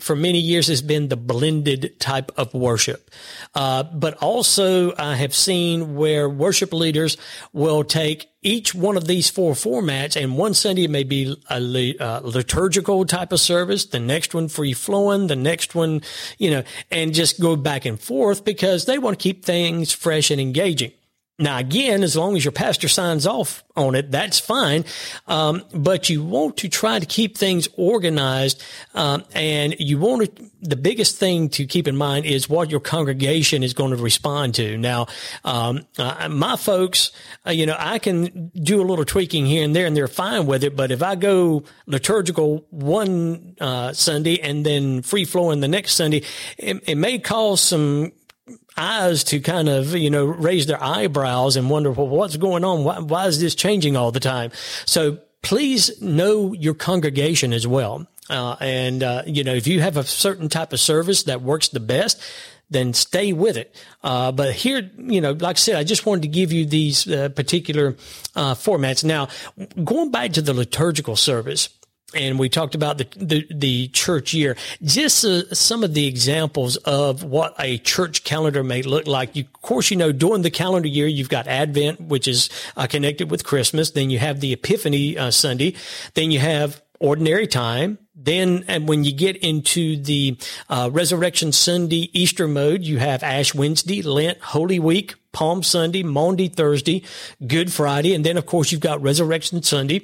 for 0.00 0.16
many 0.16 0.38
years 0.38 0.68
has 0.68 0.82
been 0.82 1.08
the 1.08 1.16
blended 1.16 1.98
type 2.00 2.30
of 2.36 2.52
worship. 2.54 3.10
Uh, 3.54 3.82
but 3.82 4.14
also 4.22 4.94
I 4.96 5.14
have 5.16 5.34
seen 5.34 5.94
where 5.96 6.28
worship 6.28 6.72
leaders 6.72 7.16
will 7.52 7.84
take 7.84 8.30
each 8.42 8.74
one 8.74 8.96
of 8.96 9.06
these 9.06 9.28
four 9.28 9.54
formats 9.54 10.20
and 10.20 10.38
one 10.38 10.54
Sunday 10.54 10.86
may 10.86 11.02
be 11.02 11.36
a 11.50 11.96
uh, 11.98 12.20
liturgical 12.22 13.04
type 13.04 13.32
of 13.32 13.40
service, 13.40 13.86
the 13.86 13.98
next 13.98 14.32
one 14.32 14.48
free 14.48 14.72
flowing, 14.72 15.26
the 15.26 15.36
next 15.36 15.74
one, 15.74 16.02
you 16.38 16.50
know, 16.50 16.62
and 16.90 17.14
just 17.14 17.40
go 17.40 17.56
back 17.56 17.84
and 17.84 18.00
forth 18.00 18.44
because 18.44 18.84
they 18.84 18.98
want 18.98 19.18
to 19.18 19.22
keep 19.22 19.44
things 19.44 19.92
fresh 19.92 20.30
and 20.30 20.40
engaging. 20.40 20.92
Now, 21.40 21.58
again, 21.58 22.02
as 22.02 22.16
long 22.16 22.36
as 22.36 22.44
your 22.44 22.50
pastor 22.50 22.88
signs 22.88 23.24
off 23.24 23.62
on 23.76 23.94
it, 23.94 24.10
that's 24.10 24.40
fine. 24.40 24.84
Um, 25.28 25.62
but 25.72 26.08
you 26.08 26.24
want 26.24 26.56
to 26.58 26.68
try 26.68 26.98
to 26.98 27.06
keep 27.06 27.38
things 27.38 27.68
organized. 27.76 28.60
Um, 28.92 29.22
and 29.36 29.76
you 29.78 29.98
want 29.98 30.36
to, 30.36 30.50
the 30.60 30.74
biggest 30.74 31.16
thing 31.16 31.48
to 31.50 31.64
keep 31.64 31.86
in 31.86 31.96
mind 31.96 32.26
is 32.26 32.48
what 32.48 32.72
your 32.72 32.80
congregation 32.80 33.62
is 33.62 33.72
going 33.72 33.92
to 33.92 34.02
respond 34.02 34.56
to. 34.56 34.76
Now, 34.76 35.06
um, 35.44 35.86
uh, 35.96 36.28
my 36.28 36.56
folks, 36.56 37.12
uh, 37.46 37.50
you 37.52 37.66
know, 37.66 37.76
I 37.78 38.00
can 38.00 38.50
do 38.60 38.82
a 38.82 38.84
little 38.84 39.04
tweaking 39.04 39.46
here 39.46 39.62
and 39.62 39.76
there 39.76 39.86
and 39.86 39.96
they're 39.96 40.08
fine 40.08 40.44
with 40.46 40.64
it. 40.64 40.74
But 40.74 40.90
if 40.90 41.04
I 41.04 41.14
go 41.14 41.62
liturgical 41.86 42.66
one, 42.70 43.54
uh, 43.60 43.92
Sunday 43.92 44.40
and 44.40 44.66
then 44.66 45.02
free 45.02 45.24
flowing 45.24 45.60
the 45.60 45.68
next 45.68 45.94
Sunday, 45.94 46.24
it, 46.56 46.82
it 46.88 46.96
may 46.96 47.20
cause 47.20 47.60
some 47.60 48.10
eyes 48.78 49.24
to 49.24 49.40
kind 49.40 49.68
of, 49.68 49.94
you 49.94 50.10
know, 50.10 50.24
raise 50.24 50.66
their 50.66 50.82
eyebrows 50.82 51.56
and 51.56 51.68
wonder, 51.68 51.90
well, 51.90 52.08
what's 52.08 52.36
going 52.36 52.64
on? 52.64 52.84
Why, 52.84 52.98
why 53.00 53.26
is 53.26 53.40
this 53.40 53.54
changing 53.54 53.96
all 53.96 54.12
the 54.12 54.20
time? 54.20 54.52
So 54.86 55.18
please 55.42 56.00
know 56.00 56.52
your 56.52 56.74
congregation 56.74 57.52
as 57.52 57.66
well. 57.66 58.06
Uh, 58.30 58.56
and, 58.60 59.02
uh, 59.02 59.22
you 59.26 59.42
know, 59.42 59.54
if 59.54 59.66
you 59.66 59.80
have 59.80 59.96
a 59.96 60.04
certain 60.04 60.48
type 60.48 60.72
of 60.72 60.80
service 60.80 61.24
that 61.24 61.42
works 61.42 61.68
the 61.68 61.80
best, 61.80 62.20
then 62.70 62.92
stay 62.92 63.32
with 63.32 63.56
it. 63.56 63.74
Uh, 64.02 64.30
but 64.30 64.52
here, 64.52 64.90
you 64.98 65.20
know, 65.20 65.32
like 65.32 65.56
I 65.56 65.58
said, 65.58 65.76
I 65.76 65.84
just 65.84 66.04
wanted 66.04 66.22
to 66.22 66.28
give 66.28 66.52
you 66.52 66.66
these 66.66 67.08
uh, 67.10 67.30
particular 67.30 67.96
uh, 68.36 68.54
formats. 68.54 69.02
Now, 69.02 69.28
going 69.82 70.10
back 70.10 70.32
to 70.34 70.42
the 70.42 70.52
liturgical 70.52 71.16
service, 71.16 71.70
and 72.14 72.38
we 72.38 72.48
talked 72.48 72.74
about 72.74 72.98
the 72.98 73.06
the, 73.16 73.46
the 73.50 73.88
church 73.88 74.32
year. 74.32 74.56
Just 74.82 75.24
uh, 75.24 75.52
some 75.54 75.84
of 75.84 75.94
the 75.94 76.06
examples 76.06 76.76
of 76.78 77.22
what 77.22 77.54
a 77.58 77.78
church 77.78 78.24
calendar 78.24 78.64
may 78.64 78.82
look 78.82 79.06
like. 79.06 79.36
You, 79.36 79.44
of 79.44 79.62
course, 79.62 79.90
you 79.90 79.96
know 79.96 80.12
during 80.12 80.42
the 80.42 80.50
calendar 80.50 80.88
year 80.88 81.06
you've 81.06 81.28
got 81.28 81.46
Advent, 81.46 82.00
which 82.00 82.26
is 82.26 82.48
uh, 82.76 82.86
connected 82.86 83.30
with 83.30 83.44
Christmas. 83.44 83.90
Then 83.90 84.10
you 84.10 84.18
have 84.18 84.40
the 84.40 84.52
Epiphany 84.52 85.18
uh, 85.18 85.30
Sunday. 85.30 85.74
Then 86.14 86.30
you 86.30 86.38
have 86.38 86.82
ordinary 87.00 87.46
time. 87.46 87.98
Then, 88.14 88.64
and 88.66 88.88
when 88.88 89.04
you 89.04 89.12
get 89.12 89.36
into 89.36 89.96
the 90.02 90.36
uh, 90.68 90.90
Resurrection 90.92 91.52
Sunday 91.52 92.10
Easter 92.12 92.48
mode, 92.48 92.82
you 92.82 92.98
have 92.98 93.22
Ash 93.22 93.54
Wednesday, 93.54 94.02
Lent, 94.02 94.40
Holy 94.40 94.80
Week, 94.80 95.14
Palm 95.38 95.62
Sunday, 95.62 96.02
Maundy 96.02 96.48
Thursday, 96.48 97.04
Good 97.46 97.72
Friday, 97.72 98.12
and 98.12 98.26
then 98.26 98.36
of 98.36 98.44
course 98.44 98.72
you've 98.72 98.80
got 98.80 99.00
Resurrection 99.00 99.62
Sunday. 99.62 100.02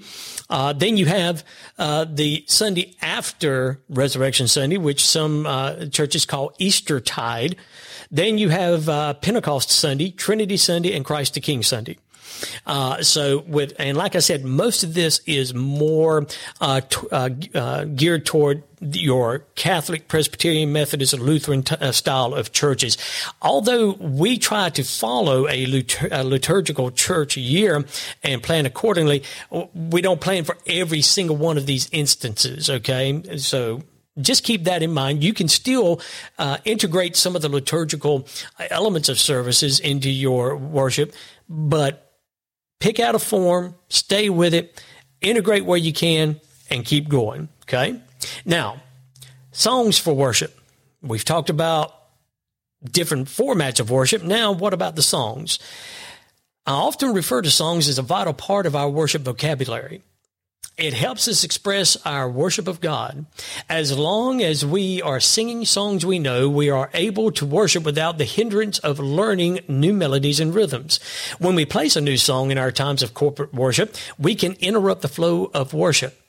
Uh, 0.49 0.73
then 0.73 0.97
you 0.97 1.07
have 1.07 1.43
uh, 1.77 2.07
the 2.09 2.45
Sunday 2.47 2.95
after 3.03 3.81
Resurrection 3.89 4.47
Sunday, 4.47 4.77
which 4.77 5.05
some 5.05 5.45
uh, 5.45 5.87
churches 5.87 6.25
call 6.25 6.53
Easter 6.59 7.01
Tide. 7.01 7.57
Then 8.13 8.39
you 8.39 8.51
have 8.51 8.89
uh, 8.89 9.15
Pentecost 9.15 9.73
Sunday, 9.73 10.13
Trinity 10.13 10.57
Sunday, 10.57 10.95
and 10.95 11.05
Christ 11.05 11.35
the 11.35 11.41
King 11.41 11.65
Sunday. 11.65 11.99
Uh, 12.67 13.03
so 13.03 13.41
with, 13.47 13.75
and 13.79 13.97
like 13.97 14.17
I 14.17 14.21
said, 14.21 14.45
most 14.45 14.83
of 14.83 14.95
this 14.95 15.21
is 15.27 15.55
more 15.55 16.27
uh, 16.61 16.81
t- 16.81 17.07
uh, 17.11 17.31
uh 17.55 17.85
geared 17.85 18.27
toward 18.27 18.63
your 18.81 19.41
Catholic, 19.55 20.09
Presbyterian, 20.09 20.73
Methodist, 20.73 21.15
or 21.15 21.19
Lutheran 21.19 21.63
t- 21.63 21.77
uh, 21.81 21.93
style 21.93 22.35
of 22.35 22.53
churches. 22.53 22.99
Although 23.41 23.93
we 23.93 24.39
try 24.39 24.71
to 24.71 24.83
follow 24.83 25.49
a, 25.49 25.67
litur- 25.67 26.09
a, 26.11 26.25
liturgical 26.25 26.91
church 26.91 27.37
year 27.37 27.85
and 28.23 28.43
plan 28.43 28.67
accordingly, 28.67 29.23
we 29.75 30.03
don't 30.03 30.21
plan 30.21 30.45
for 30.45 30.57
every 30.67 31.01
single 31.01 31.37
one 31.37 31.57
of 31.57 31.67
these 31.67 31.89
instances. 31.93 32.69
Okay, 32.69 33.39
so 33.39 33.83
just 34.21 34.45
keep 34.45 34.65
that 34.65 34.83
in 34.83 34.93
mind. 34.93 35.25
You 35.25 35.33
can 35.33 35.49
still 35.49 36.01
uh, 36.39 36.59
integrate 36.65 37.17
some 37.17 37.35
of 37.35 37.43
the 37.43 37.49
liturgical 37.49 38.29
elements 38.71 39.09
of 39.09 39.19
services 39.19 39.81
into 39.81 40.11
your 40.11 40.57
worship, 40.57 41.15
but 41.49 42.04
pick 42.81 43.01
out 43.01 43.15
a 43.15 43.19
form, 43.19 43.75
stay 43.89 44.29
with 44.29 44.55
it, 44.55 44.83
integrate 45.21 45.65
where 45.65 45.79
you 45.79 45.93
can, 45.93 46.41
and 46.71 46.85
keep 46.85 47.09
going. 47.09 47.49
Okay. 47.63 48.01
Now, 48.45 48.83
songs 49.53 49.99
for 49.99 50.15
worship. 50.15 50.59
We've 51.03 51.25
talked 51.25 51.51
about 51.51 51.93
different 52.83 53.29
formats 53.29 53.81
of 53.81 53.91
worship. 53.91 54.23
Now, 54.23 54.53
what 54.53 54.75
about 54.75 54.97
the 54.97 55.03
songs? 55.03 55.59
I 56.67 56.73
often 56.73 57.13
refer 57.13 57.43
to 57.43 57.51
songs 57.51 57.89
as 57.89 57.99
a 57.99 58.03
vital 58.03 58.33
part 58.33 58.67
of 58.67 58.75
our 58.75 58.89
worship 58.89 59.23
vocabulary. 59.23 60.03
It 60.77 60.93
helps 60.93 61.29
us 61.29 61.45
express 61.45 61.97
our 62.05 62.29
worship 62.29 62.67
of 62.67 62.81
God. 62.81 63.27
As 63.69 63.97
long 63.97 64.43
as 64.43 64.67
we 64.67 65.01
are 65.01 65.21
singing 65.21 65.65
songs 65.65 66.05
we 66.05 66.19
know, 66.19 66.49
we 66.49 66.69
are 66.69 66.91
able 66.95 67.31
to 67.33 67.47
worship 67.47 67.85
without 67.85 68.19
the 68.19 68.25
hindrance 68.25 68.81
of 68.81 68.99
learning 68.99 69.61
new 69.69 69.93
melodies 69.93 70.41
and 70.41 70.53
rhythms. 70.53 70.99
When 71.39 71.55
we 71.55 71.65
place 71.65 71.95
a 71.95 72.01
new 72.01 72.17
song 72.17 72.51
in 72.51 72.59
our 72.59 72.73
times 72.73 73.05
of 73.05 73.15
corporate 73.15 73.55
worship, 73.55 73.95
we 74.19 74.35
can 74.35 74.55
interrupt 74.55 75.03
the 75.03 75.09
flow 75.09 75.49
of 75.55 75.75
worship. 75.75 76.21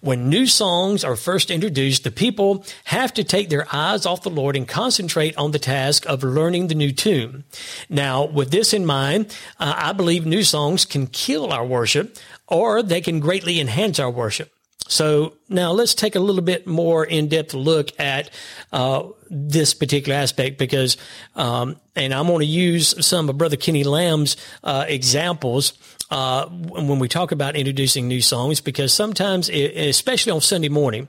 When 0.00 0.28
new 0.28 0.46
songs 0.46 1.02
are 1.02 1.16
first 1.16 1.50
introduced, 1.50 2.04
the 2.04 2.10
people 2.10 2.64
have 2.84 3.14
to 3.14 3.24
take 3.24 3.48
their 3.48 3.66
eyes 3.72 4.04
off 4.04 4.22
the 4.22 4.30
Lord 4.30 4.54
and 4.54 4.68
concentrate 4.68 5.36
on 5.36 5.52
the 5.52 5.58
task 5.58 6.06
of 6.06 6.22
learning 6.22 6.66
the 6.66 6.74
new 6.74 6.92
tune. 6.92 7.44
Now, 7.88 8.24
with 8.24 8.50
this 8.50 8.74
in 8.74 8.84
mind, 8.84 9.34
uh, 9.58 9.72
I 9.76 9.92
believe 9.92 10.26
new 10.26 10.42
songs 10.42 10.84
can 10.84 11.06
kill 11.06 11.52
our 11.52 11.64
worship 11.64 12.18
or 12.48 12.82
they 12.82 13.00
can 13.00 13.20
greatly 13.20 13.60
enhance 13.60 13.98
our 13.98 14.10
worship. 14.10 14.52
So 14.88 15.36
now 15.48 15.72
let's 15.72 15.94
take 15.94 16.16
a 16.16 16.20
little 16.20 16.42
bit 16.42 16.66
more 16.66 17.04
in 17.04 17.28
depth 17.28 17.54
look 17.54 17.98
at 17.98 18.30
uh, 18.72 19.08
this 19.30 19.74
particular 19.74 20.18
aspect 20.18 20.58
because, 20.58 20.96
um, 21.34 21.80
and 21.96 22.12
I'm 22.12 22.26
going 22.26 22.40
to 22.40 22.46
use 22.46 23.06
some 23.06 23.28
of 23.28 23.38
Brother 23.38 23.56
Kenny 23.56 23.84
Lamb's 23.84 24.36
uh, 24.62 24.84
examples 24.86 25.72
uh, 26.10 26.46
when 26.46 26.98
we 26.98 27.08
talk 27.08 27.32
about 27.32 27.56
introducing 27.56 28.06
new 28.06 28.20
songs 28.20 28.60
because 28.60 28.92
sometimes, 28.92 29.48
especially 29.48 30.32
on 30.32 30.42
Sunday 30.42 30.68
morning, 30.68 31.08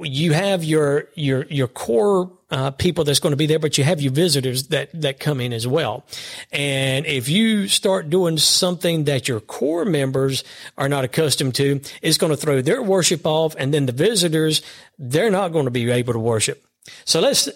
you 0.00 0.32
have 0.32 0.64
your 0.64 1.08
your 1.14 1.44
your 1.46 1.68
core 1.68 2.30
uh, 2.50 2.70
people 2.70 3.04
that's 3.04 3.20
going 3.20 3.32
to 3.32 3.36
be 3.36 3.46
there, 3.46 3.58
but 3.58 3.76
you 3.76 3.84
have 3.84 4.00
your 4.00 4.12
visitors 4.12 4.68
that 4.68 4.88
that 5.00 5.20
come 5.20 5.40
in 5.40 5.52
as 5.52 5.66
well. 5.66 6.04
And 6.52 7.04
if 7.06 7.28
you 7.28 7.68
start 7.68 8.08
doing 8.08 8.38
something 8.38 9.04
that 9.04 9.28
your 9.28 9.40
core 9.40 9.84
members 9.84 10.44
are 10.76 10.88
not 10.88 11.04
accustomed 11.04 11.54
to, 11.56 11.80
it's 12.00 12.18
going 12.18 12.30
to 12.30 12.36
throw 12.36 12.62
their 12.62 12.82
worship 12.82 13.26
off, 13.26 13.54
and 13.58 13.74
then 13.74 13.86
the 13.86 13.92
visitors 13.92 14.62
they're 14.98 15.30
not 15.30 15.52
going 15.52 15.64
to 15.64 15.70
be 15.70 15.90
able 15.90 16.12
to 16.12 16.18
worship. 16.18 16.64
So 17.04 17.20
let's 17.20 17.48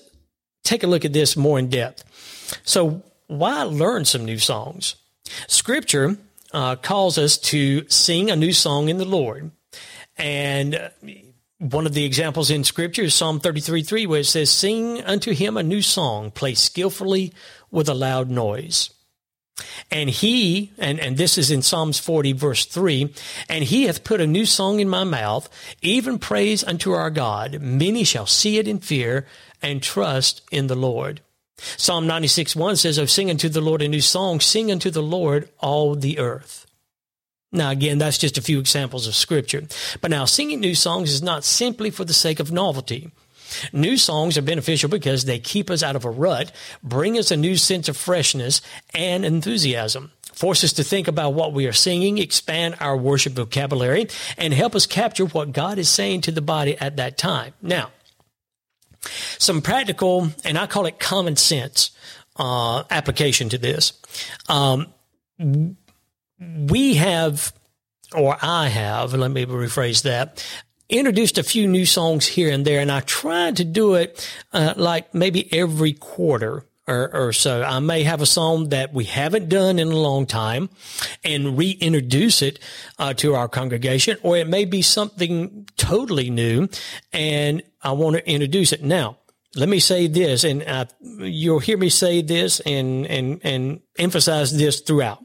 take 0.63 0.83
a 0.83 0.87
look 0.87 1.05
at 1.05 1.13
this 1.13 1.37
more 1.37 1.59
in 1.59 1.69
depth. 1.69 2.05
So 2.65 3.03
why 3.29 3.63
learn 3.63 4.05
some 4.05 4.25
new 4.25 4.39
songs? 4.39 4.97
Scripture 5.47 6.19
uh, 6.53 6.77
calls 6.77 7.19
us 7.19 7.39
to 7.39 7.89
sing 7.89 8.31
a 8.31 8.37
new 8.37 8.53
song 8.53 8.89
in 8.89 8.99
the 8.99 9.05
Lord, 9.05 9.53
and 10.19 10.91
one 11.63 11.87
of 11.87 11.95
the 11.95 12.05
examples 12.05 12.51
in 12.51 12.65
scripture 12.65 13.03
is 13.03 13.15
Psalm 13.15 13.39
33 13.39 13.85
3, 13.85 14.07
where 14.07 14.21
it 14.21 14.27
says, 14.27 14.51
Sing 14.51 15.01
unto 15.03 15.33
him 15.33 15.57
a 15.57 15.63
new 15.63 15.81
song, 15.81 16.33
play 16.33 16.55
skillfully 16.55 17.33
with 17.71 17.89
a 17.89 17.95
loud 17.95 18.31
noise. 18.31 18.91
And 19.91 20.11
he, 20.11 20.73
and, 20.77 20.99
and 20.99 21.17
this 21.17 21.39
is 21.39 21.53
in 21.53 21.63
Psalms 21.63 22.01
40, 22.01 22.33
verse 22.33 22.65
3, 22.65 23.15
and 23.49 23.63
he 23.63 23.85
hath 23.85 24.03
put 24.03 24.21
a 24.21 24.27
new 24.27 24.45
song 24.45 24.81
in 24.81 24.89
my 24.89 25.05
mouth, 25.05 25.49
even 25.83 26.19
praise 26.19 26.65
unto 26.65 26.93
our 26.93 27.11
God. 27.11 27.61
Many 27.61 28.03
shall 28.03 28.27
see 28.27 28.59
it 28.59 28.67
in 28.67 28.81
fear 28.81 29.27
and 29.63 29.83
trust 29.83 30.43
in 30.51 30.67
the 30.67 30.75
Lord. 30.75 31.21
Psalm 31.77 32.09
96, 32.09 32.57
1 32.57 32.77
says, 32.77 32.99
Oh, 32.99 33.07
sing 33.07 33.31
unto 33.31 33.49
the 33.49 33.61
Lord 33.61 33.83
a 33.83 33.89
new 33.89 34.01
song, 34.01 34.41
sing 34.41 34.73
unto 34.73 34.91
the 34.91 35.03
Lord 35.03 35.49
all 35.61 35.95
the 35.95 36.19
earth. 36.19 36.67
Now, 37.53 37.71
again, 37.71 37.99
that's 37.99 38.19
just 38.19 38.39
a 38.39 38.43
few 38.43 38.59
examples 38.59 39.07
of 39.07 39.15
scripture. 39.15 39.63
But 40.01 40.11
now, 40.11 40.25
singing 40.25 40.61
new 40.61 40.75
songs 40.75 41.13
is 41.13 41.23
not 41.23 41.45
simply 41.45 41.91
for 41.91 42.05
the 42.05 42.15
sake 42.15 42.41
of 42.41 42.51
novelty. 42.51 43.11
New 43.73 43.99
songs 43.99 44.39
are 44.39 44.43
beneficial 44.43 44.89
because 44.89 45.27
they 45.27 45.39
keep 45.39 45.71
us 45.71 45.83
out 45.83 45.95
of 45.95 46.07
a 46.07 46.11
rut, 46.11 46.51
bring 46.83 47.19
us 47.19 47.31
a 47.31 47.37
new 47.37 47.57
sense 47.57 47.89
of 47.89 47.97
freshness 47.97 48.63
and 48.95 49.27
enthusiasm, 49.27 50.11
force 50.33 50.65
us 50.65 50.73
to 50.73 50.85
think 50.85 51.09
about 51.09 51.35
what 51.35 51.53
we 51.53 51.67
are 51.67 51.73
singing, 51.73 52.17
expand 52.17 52.77
our 52.81 52.97
worship 52.97 53.35
vocabulary, 53.35 54.09
and 54.39 54.55
help 54.55 54.75
us 54.75 54.87
capture 54.87 55.27
what 55.27 55.53
God 55.53 55.79
is 55.79 55.91
saying 55.91 56.23
to 56.23 56.33
the 56.33 56.41
body 56.41 56.79
at 56.79 56.97
that 56.97 57.19
time. 57.19 57.53
Now, 57.61 57.91
some 59.39 59.61
practical, 59.61 60.29
and 60.45 60.57
I 60.57 60.67
call 60.67 60.87
it 60.87 60.99
common 60.99 61.37
sense, 61.37 61.91
uh, 62.37 62.85
application 62.91 63.49
to 63.51 63.59
this. 63.59 63.93
Um, 64.49 64.95
we 66.69 66.95
have, 66.95 67.53
or 68.15 68.37
I 68.41 68.69
have, 68.69 69.15
let 69.15 69.31
me 69.31 69.47
rephrase 69.47 70.03
that, 70.03 70.45
introduced 70.89 71.39
a 71.39 71.43
few 71.43 71.67
new 71.67 71.87
songs 71.87 72.27
here 72.27 72.51
and 72.51 72.65
there, 72.65 72.81
and 72.81 72.93
I 72.93 73.01
tried 73.01 73.57
to 73.57 73.65
do 73.65 73.95
it 73.95 74.29
uh, 74.53 74.75
like 74.77 75.15
maybe 75.15 75.53
every 75.53 75.93
quarter. 75.93 76.67
Or, 76.89 77.15
or, 77.15 77.33
so. 77.33 77.63
I 77.63 77.79
may 77.79 78.03
have 78.03 78.21
a 78.21 78.27
song 78.27 78.71
that 78.71 78.93
we 78.93 79.05
haven't 79.05 79.49
done 79.49 79.79
in 79.79 79.93
a 79.93 79.97
long 79.97 80.27
time 80.27 80.69
and 81.23 81.57
reintroduce 81.57 82.43
it 82.43 82.59
uh, 82.99 83.15
to 83.15 83.37
our 83.37 83.49
congregation, 83.49 84.19
or 84.25 84.37
it 84.37 84.49
may 84.49 84.65
be 84.65 84.83
something 84.83 85.69
totally 85.77 86.29
new 86.29 86.69
and 87.13 87.63
I 87.83 87.93
want 87.93 88.17
to 88.17 88.29
introduce 88.29 88.73
it. 88.73 88.83
Now, 88.83 89.19
let 89.55 89.69
me 89.69 89.79
say 89.79 90.09
this, 90.09 90.43
and 90.43 90.65
uh, 90.65 90.87
you'll 91.01 91.61
hear 91.61 91.79
me 91.79 91.89
say 91.89 92.21
this 92.21 92.59
and, 92.61 93.07
and, 93.07 93.41
and 93.45 93.81
emphasize 93.97 94.57
this 94.57 94.81
throughout 94.81 95.25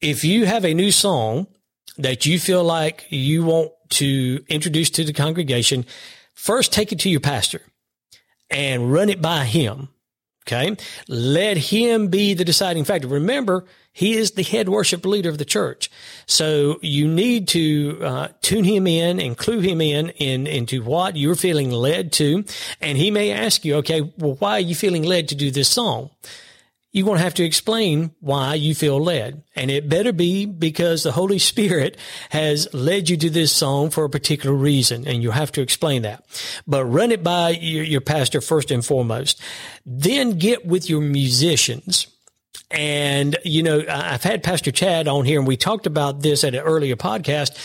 if 0.00 0.24
you 0.24 0.46
have 0.46 0.64
a 0.64 0.74
new 0.74 0.90
song 0.90 1.46
that 1.98 2.26
you 2.26 2.38
feel 2.38 2.64
like 2.64 3.06
you 3.10 3.44
want 3.44 3.72
to 3.90 4.42
introduce 4.48 4.90
to 4.90 5.04
the 5.04 5.12
congregation, 5.12 5.84
first 6.34 6.72
take 6.72 6.92
it 6.92 7.00
to 7.00 7.10
your 7.10 7.20
pastor 7.20 7.62
and 8.48 8.92
run 8.92 9.08
it 9.08 9.20
by 9.20 9.44
him. 9.44 9.88
Okay. 10.46 10.76
Let 11.06 11.58
him 11.58 12.08
be 12.08 12.34
the 12.34 12.44
deciding 12.44 12.84
factor. 12.84 13.06
Remember, 13.06 13.66
he 13.92 14.14
is 14.14 14.32
the 14.32 14.42
head 14.42 14.68
worship 14.68 15.04
leader 15.04 15.28
of 15.28 15.38
the 15.38 15.44
church. 15.44 15.90
So 16.26 16.78
you 16.80 17.06
need 17.06 17.46
to 17.48 17.98
uh, 18.02 18.28
tune 18.40 18.64
him 18.64 18.86
in 18.86 19.20
and 19.20 19.36
clue 19.36 19.60
him 19.60 19.80
in, 19.80 20.10
in 20.10 20.46
into 20.46 20.82
what 20.82 21.16
you're 21.16 21.36
feeling 21.36 21.70
led 21.70 22.12
to. 22.14 22.44
And 22.80 22.96
he 22.96 23.10
may 23.10 23.30
ask 23.32 23.64
you, 23.64 23.76
okay, 23.76 24.00
well, 24.16 24.36
why 24.38 24.52
are 24.52 24.60
you 24.60 24.74
feeling 24.74 25.02
led 25.02 25.28
to 25.28 25.34
do 25.34 25.50
this 25.50 25.68
song? 25.68 26.10
You're 26.92 27.04
going 27.04 27.18
to 27.18 27.24
have 27.24 27.34
to 27.34 27.44
explain 27.44 28.10
why 28.20 28.54
you 28.54 28.74
feel 28.74 29.00
led. 29.00 29.44
And 29.54 29.70
it 29.70 29.88
better 29.88 30.12
be 30.12 30.44
because 30.44 31.02
the 31.02 31.12
Holy 31.12 31.38
Spirit 31.38 31.96
has 32.30 32.72
led 32.74 33.08
you 33.08 33.16
to 33.18 33.30
this 33.30 33.52
song 33.52 33.90
for 33.90 34.04
a 34.04 34.10
particular 34.10 34.54
reason. 34.54 35.06
And 35.06 35.22
you 35.22 35.30
have 35.30 35.52
to 35.52 35.62
explain 35.62 36.02
that. 36.02 36.24
But 36.66 36.84
run 36.84 37.12
it 37.12 37.22
by 37.22 37.50
your, 37.50 37.84
your 37.84 38.00
pastor 38.00 38.40
first 38.40 38.72
and 38.72 38.84
foremost. 38.84 39.40
Then 39.86 40.38
get 40.38 40.66
with 40.66 40.90
your 40.90 41.00
musicians. 41.00 42.08
And, 42.72 43.36
you 43.44 43.62
know, 43.62 43.84
I've 43.88 44.24
had 44.24 44.42
Pastor 44.42 44.72
Chad 44.72 45.06
on 45.06 45.24
here 45.24 45.38
and 45.38 45.46
we 45.46 45.56
talked 45.56 45.86
about 45.86 46.22
this 46.22 46.42
at 46.42 46.54
an 46.54 46.60
earlier 46.60 46.96
podcast. 46.96 47.56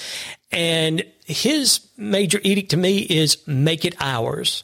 And 0.51 1.03
his 1.25 1.87
major 1.97 2.39
edict 2.43 2.71
to 2.71 2.77
me 2.77 2.99
is 2.99 3.39
make 3.47 3.85
it 3.85 3.95
ours. 3.99 4.63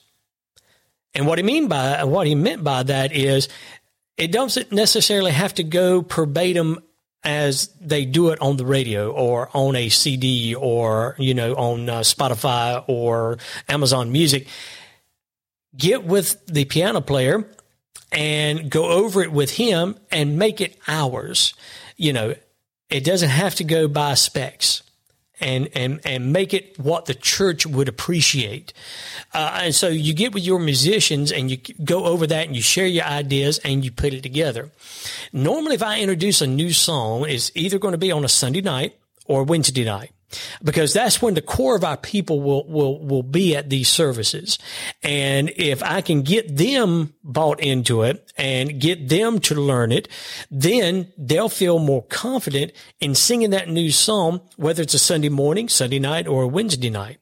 And 1.13 1.27
what 1.27 1.39
he 1.39 1.43
mean 1.43 1.67
by 1.67 2.03
what 2.03 2.27
he 2.27 2.35
meant 2.35 2.63
by 2.63 2.83
that 2.83 3.11
is 3.11 3.49
it 4.21 4.31
doesn't 4.31 4.71
necessarily 4.71 5.31
have 5.31 5.55
to 5.55 5.63
go 5.63 6.01
verbatim 6.01 6.77
as 7.23 7.69
they 7.81 8.05
do 8.05 8.29
it 8.29 8.39
on 8.39 8.55
the 8.55 8.65
radio 8.67 9.11
or 9.11 9.49
on 9.51 9.75
a 9.75 9.89
CD 9.89 10.53
or, 10.53 11.15
you 11.17 11.33
know, 11.33 11.55
on 11.55 11.89
uh, 11.89 12.01
Spotify 12.01 12.83
or 12.87 13.39
Amazon 13.67 14.11
Music. 14.11 14.47
Get 15.75 16.03
with 16.03 16.45
the 16.45 16.65
piano 16.65 17.01
player 17.01 17.49
and 18.11 18.69
go 18.69 18.89
over 18.89 19.23
it 19.23 19.31
with 19.31 19.55
him 19.55 19.97
and 20.11 20.37
make 20.37 20.61
it 20.61 20.77
ours. 20.87 21.55
You 21.97 22.13
know, 22.13 22.35
it 22.91 23.03
doesn't 23.03 23.29
have 23.29 23.55
to 23.55 23.63
go 23.63 23.87
by 23.87 24.13
specs. 24.13 24.83
And 25.41 25.69
and 25.73 25.99
and 26.05 26.31
make 26.31 26.53
it 26.53 26.79
what 26.79 27.05
the 27.05 27.13
church 27.13 27.65
would 27.65 27.87
appreciate. 27.87 28.73
Uh, 29.33 29.61
and 29.63 29.75
so 29.75 29.87
you 29.87 30.13
get 30.13 30.33
with 30.33 30.43
your 30.43 30.59
musicians 30.59 31.31
and 31.31 31.51
you 31.51 31.57
go 31.83 32.05
over 32.05 32.27
that 32.27 32.47
and 32.47 32.55
you 32.55 32.61
share 32.61 32.87
your 32.87 33.05
ideas 33.05 33.57
and 33.59 33.83
you 33.83 33.91
put 33.91 34.13
it 34.13 34.23
together. 34.23 34.71
Normally, 35.33 35.75
if 35.75 35.83
I 35.83 35.99
introduce 35.99 36.41
a 36.41 36.47
new 36.47 36.71
song, 36.71 37.25
it's 37.27 37.51
either 37.55 37.79
going 37.79 37.93
to 37.93 37.97
be 37.97 38.11
on 38.11 38.23
a 38.23 38.29
Sunday 38.29 38.61
night 38.61 38.95
or 39.25 39.43
Wednesday 39.43 39.83
night 39.83 40.11
because 40.63 40.93
that's 40.93 41.21
when 41.21 41.33
the 41.33 41.41
core 41.41 41.75
of 41.75 41.83
our 41.83 41.97
people 41.97 42.41
will, 42.41 42.67
will, 42.67 42.99
will 42.99 43.23
be 43.23 43.55
at 43.55 43.69
these 43.69 43.89
services. 43.89 44.57
And 45.03 45.51
if 45.55 45.81
I 45.83 46.01
can 46.01 46.21
get 46.21 46.55
them 46.57 47.13
bought 47.23 47.59
into 47.59 48.03
it 48.03 48.31
and 48.37 48.79
get 48.79 49.09
them 49.09 49.39
to 49.41 49.55
learn 49.55 49.91
it, 49.91 50.07
then 50.49 51.11
they'll 51.17 51.49
feel 51.49 51.79
more 51.79 52.03
confident 52.03 52.71
in 52.99 53.15
singing 53.15 53.51
that 53.51 53.69
new 53.69 53.91
song, 53.91 54.41
whether 54.57 54.81
it's 54.81 54.93
a 54.93 54.99
Sunday 54.99 55.29
morning, 55.29 55.69
Sunday 55.69 55.99
night, 55.99 56.27
or 56.27 56.43
a 56.43 56.47
Wednesday 56.47 56.89
night. 56.89 57.17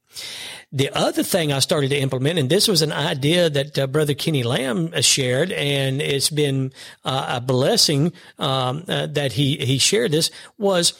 The 0.72 0.92
other 0.92 1.24
thing 1.24 1.52
I 1.52 1.60
started 1.60 1.90
to 1.90 1.98
implement, 1.98 2.38
and 2.38 2.48
this 2.48 2.68
was 2.68 2.84
an 2.84 2.92
idea 2.92 3.50
that 3.50 3.80
uh, 3.80 3.88
Brother 3.88 4.14
Kenny 4.14 4.44
Lamb 4.44 4.92
shared, 5.02 5.52
and 5.52 6.00
it's 6.00 6.30
been 6.30 6.74
uh, 7.04 7.38
a 7.38 7.42
blessing 7.42 8.14
um, 8.38 8.84
uh, 8.88 9.08
that 9.08 9.34
he 9.34 9.58
he 9.58 9.80
shared 9.80 10.12
this 10.12 10.30
was 10.60 10.94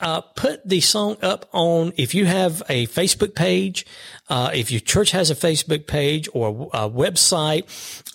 uh, 0.00 0.20
put 0.20 0.66
the 0.68 0.80
song 0.80 1.16
up 1.22 1.48
on 1.52 1.92
if 1.96 2.14
you 2.14 2.26
have 2.26 2.62
a 2.68 2.86
Facebook 2.88 3.34
page, 3.34 3.86
uh, 4.28 4.50
if 4.52 4.70
your 4.70 4.80
church 4.80 5.12
has 5.12 5.30
a 5.30 5.34
Facebook 5.34 5.86
page 5.86 6.28
or 6.32 6.68
a 6.72 6.88
website, 6.90 7.64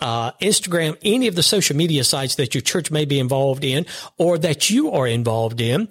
uh, 0.01 0.31
Instagram, 0.41 0.97
any 1.03 1.27
of 1.27 1.35
the 1.35 1.43
social 1.43 1.75
media 1.75 2.03
sites 2.03 2.35
that 2.35 2.53
your 2.53 2.61
church 2.61 2.91
may 2.91 3.05
be 3.05 3.19
involved 3.19 3.63
in 3.63 3.85
or 4.17 4.37
that 4.37 4.69
you 4.69 4.91
are 4.91 5.07
involved 5.07 5.61
in. 5.61 5.87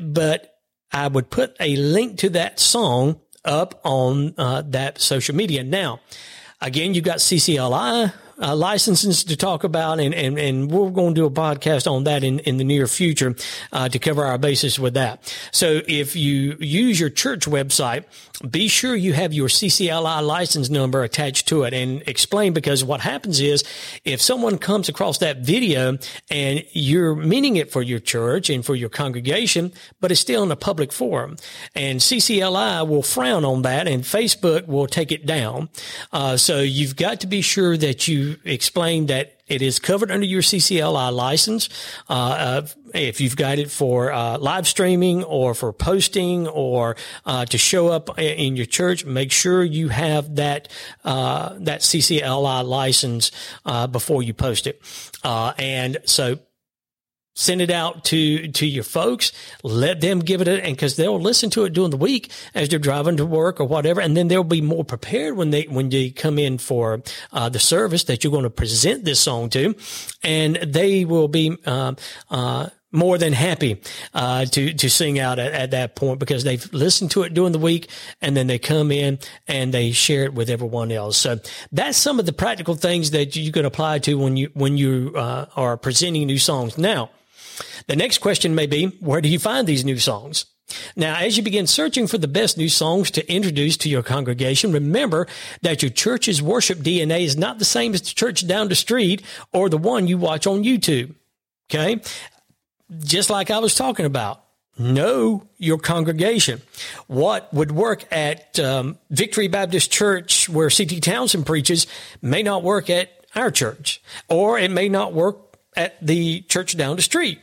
But 0.00 0.58
I 0.92 1.08
would 1.08 1.30
put 1.30 1.56
a 1.60 1.76
link 1.76 2.18
to 2.18 2.30
that 2.30 2.60
song 2.60 3.20
up 3.44 3.80
on 3.84 4.34
uh, 4.36 4.62
that 4.66 5.00
social 5.00 5.34
media. 5.34 5.62
Now, 5.64 6.00
again, 6.60 6.94
you've 6.94 7.04
got 7.04 7.18
CCLI 7.18 8.12
uh, 8.40 8.54
licenses 8.54 9.24
to 9.24 9.36
talk 9.36 9.64
about, 9.64 10.00
and, 10.00 10.14
and, 10.14 10.38
and 10.38 10.70
we're 10.70 10.90
going 10.90 11.14
to 11.14 11.20
do 11.20 11.26
a 11.26 11.30
podcast 11.30 11.90
on 11.90 12.04
that 12.04 12.24
in, 12.24 12.38
in 12.40 12.56
the 12.56 12.64
near 12.64 12.86
future 12.86 13.34
uh, 13.72 13.88
to 13.88 13.98
cover 13.98 14.24
our 14.24 14.38
basis 14.38 14.78
with 14.78 14.94
that. 14.94 15.34
So 15.52 15.80
if 15.88 16.16
you 16.16 16.56
use 16.60 17.00
your 17.00 17.10
church 17.10 17.46
website, 17.46 18.04
be 18.48 18.68
sure 18.68 18.94
you 18.94 19.14
have 19.14 19.32
your 19.32 19.48
CCLI 19.48 20.24
license 20.24 20.70
number 20.70 21.02
attached 21.02 21.48
to 21.48 21.64
it 21.64 21.74
and 21.74 22.02
explain 22.06 22.52
because 22.52 22.84
what 22.84 23.00
happens 23.00 23.40
is 23.40 23.64
if 24.04 24.20
someone 24.20 24.58
comes 24.58 24.88
across 24.88 25.18
that 25.18 25.38
video 25.38 25.98
and 26.30 26.64
you're 26.70 27.16
meaning 27.16 27.56
it 27.56 27.72
for 27.72 27.82
your 27.82 27.98
church 27.98 28.48
and 28.48 28.64
for 28.64 28.76
your 28.76 28.88
congregation, 28.88 29.72
but 30.00 30.12
it's 30.12 30.20
still 30.20 30.44
in 30.44 30.52
a 30.52 30.56
public 30.56 30.92
forum 30.92 31.36
and 31.74 31.98
CCLI 31.98 32.86
will 32.86 33.02
frown 33.02 33.44
on 33.44 33.62
that 33.62 33.88
and 33.88 34.04
Facebook 34.04 34.68
will 34.68 34.86
take 34.86 35.10
it 35.10 35.26
down. 35.26 35.68
Uh, 36.12 36.36
so 36.36 36.60
you've 36.60 36.94
got 36.94 37.20
to 37.20 37.26
be 37.26 37.40
sure 37.40 37.76
that 37.76 38.06
you 38.06 38.27
explain 38.44 39.06
that 39.06 39.38
it 39.46 39.62
is 39.62 39.78
covered 39.78 40.10
under 40.10 40.26
your 40.26 40.42
CCLI 40.42 41.12
license. 41.12 41.68
Uh, 42.08 42.12
uh, 42.12 42.66
if 42.94 43.20
you've 43.20 43.36
got 43.36 43.58
it 43.58 43.70
for 43.70 44.12
uh, 44.12 44.38
live 44.38 44.68
streaming 44.68 45.24
or 45.24 45.54
for 45.54 45.72
posting 45.72 46.46
or 46.46 46.96
uh, 47.24 47.44
to 47.46 47.58
show 47.58 47.88
up 47.88 48.18
in 48.18 48.56
your 48.56 48.66
church, 48.66 49.04
make 49.04 49.32
sure 49.32 49.62
you 49.62 49.88
have 49.88 50.36
that 50.36 50.68
uh, 51.04 51.54
that 51.60 51.80
CCLI 51.80 52.64
license 52.64 53.30
uh, 53.64 53.86
before 53.86 54.22
you 54.22 54.34
post 54.34 54.66
it. 54.66 54.82
and 55.24 55.98
so 56.04 56.38
send 57.38 57.60
it 57.60 57.70
out 57.70 58.04
to 58.04 58.48
to 58.48 58.66
your 58.66 58.82
folks 58.82 59.30
let 59.62 60.00
them 60.00 60.18
give 60.18 60.40
it 60.40 60.48
and 60.48 60.74
because 60.74 60.96
they'll 60.96 61.20
listen 61.20 61.50
to 61.50 61.64
it 61.64 61.72
during 61.72 61.90
the 61.90 61.96
week 61.96 62.32
as 62.52 62.68
they're 62.68 62.80
driving 62.80 63.16
to 63.16 63.24
work 63.24 63.60
or 63.60 63.64
whatever 63.64 64.00
and 64.00 64.16
then 64.16 64.26
they'll 64.26 64.42
be 64.42 64.60
more 64.60 64.84
prepared 64.84 65.36
when 65.36 65.50
they 65.50 65.62
when 65.64 65.88
they 65.88 66.10
come 66.10 66.38
in 66.38 66.58
for 66.58 67.00
uh, 67.32 67.48
the 67.48 67.60
service 67.60 68.04
that 68.04 68.24
you're 68.24 68.32
going 68.32 68.42
to 68.42 68.50
present 68.50 69.04
this 69.04 69.20
song 69.20 69.48
to 69.48 69.74
and 70.24 70.56
they 70.56 71.04
will 71.04 71.28
be 71.28 71.56
uh, 71.64 71.94
uh, 72.28 72.68
more 72.90 73.18
than 73.18 73.32
happy 73.32 73.80
uh, 74.14 74.44
to 74.46 74.72
to 74.72 74.90
sing 74.90 75.18
out 75.18 75.38
at, 75.38 75.52
at, 75.52 75.70
that 75.70 75.94
point 75.94 76.18
because 76.18 76.42
they've 76.42 76.72
listened 76.72 77.10
to 77.10 77.22
it 77.22 77.34
during 77.34 77.52
the 77.52 77.58
week 77.58 77.88
and 78.20 78.36
then 78.36 78.46
they 78.46 78.58
come 78.58 78.90
in 78.90 79.18
and 79.46 79.72
they 79.72 79.92
share 79.92 80.24
it 80.24 80.34
with 80.34 80.48
everyone 80.48 80.90
else. 80.90 81.18
So 81.18 81.38
that's 81.70 81.98
some 81.98 82.18
of 82.18 82.26
the 82.26 82.32
practical 82.32 82.74
things 82.74 83.10
that 83.10 83.36
you 83.36 83.52
can 83.52 83.64
apply 83.64 83.98
to 84.00 84.14
when 84.14 84.36
you 84.36 84.50
when 84.54 84.78
you 84.78 85.12
uh, 85.14 85.46
are 85.54 85.76
presenting 85.76 86.26
new 86.26 86.38
songs. 86.38 86.78
Now, 86.78 87.10
the 87.86 87.96
next 87.96 88.18
question 88.18 88.54
may 88.54 88.66
be, 88.66 88.86
where 89.00 89.20
do 89.20 89.28
you 89.28 89.38
find 89.38 89.66
these 89.66 89.84
new 89.84 89.98
songs? 89.98 90.46
Now, 90.96 91.16
as 91.16 91.36
you 91.36 91.42
begin 91.42 91.66
searching 91.66 92.06
for 92.06 92.18
the 92.18 92.28
best 92.28 92.58
new 92.58 92.68
songs 92.68 93.10
to 93.12 93.32
introduce 93.32 93.76
to 93.78 93.88
your 93.88 94.02
congregation, 94.02 94.72
remember 94.72 95.26
that 95.62 95.82
your 95.82 95.90
church's 95.90 96.42
worship 96.42 96.78
DNA 96.78 97.22
is 97.22 97.36
not 97.36 97.58
the 97.58 97.64
same 97.64 97.94
as 97.94 98.02
the 98.02 98.14
church 98.14 98.46
down 98.46 98.68
the 98.68 98.74
street 98.74 99.22
or 99.52 99.68
the 99.68 99.78
one 99.78 100.06
you 100.06 100.18
watch 100.18 100.46
on 100.46 100.64
YouTube. 100.64 101.14
Okay. 101.70 102.00
Just 102.98 103.30
like 103.30 103.50
I 103.50 103.58
was 103.58 103.74
talking 103.74 104.06
about, 104.06 104.42
know 104.78 105.46
your 105.58 105.78
congregation. 105.78 106.62
What 107.06 107.52
would 107.52 107.72
work 107.72 108.06
at 108.12 108.58
um, 108.58 108.98
Victory 109.10 109.48
Baptist 109.48 109.90
Church, 109.90 110.48
where 110.48 110.70
C.T. 110.70 111.00
Townsend 111.00 111.46
preaches, 111.46 111.86
may 112.22 112.42
not 112.42 112.62
work 112.62 112.88
at 112.88 113.10
our 113.34 113.50
church, 113.50 114.02
or 114.28 114.58
it 114.58 114.70
may 114.70 114.88
not 114.88 115.12
work 115.12 115.56
at 115.76 115.94
the 116.04 116.42
church 116.42 116.76
down 116.76 116.96
the 116.96 117.02
street. 117.02 117.38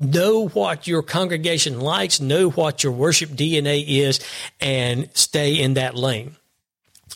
Know 0.00 0.48
what 0.48 0.86
your 0.86 1.02
congregation 1.02 1.80
likes, 1.80 2.20
know 2.20 2.50
what 2.50 2.82
your 2.82 2.92
worship 2.92 3.30
DNA 3.30 3.84
is, 3.86 4.20
and 4.60 5.08
stay 5.14 5.60
in 5.60 5.74
that 5.74 5.94
lane. 5.94 6.36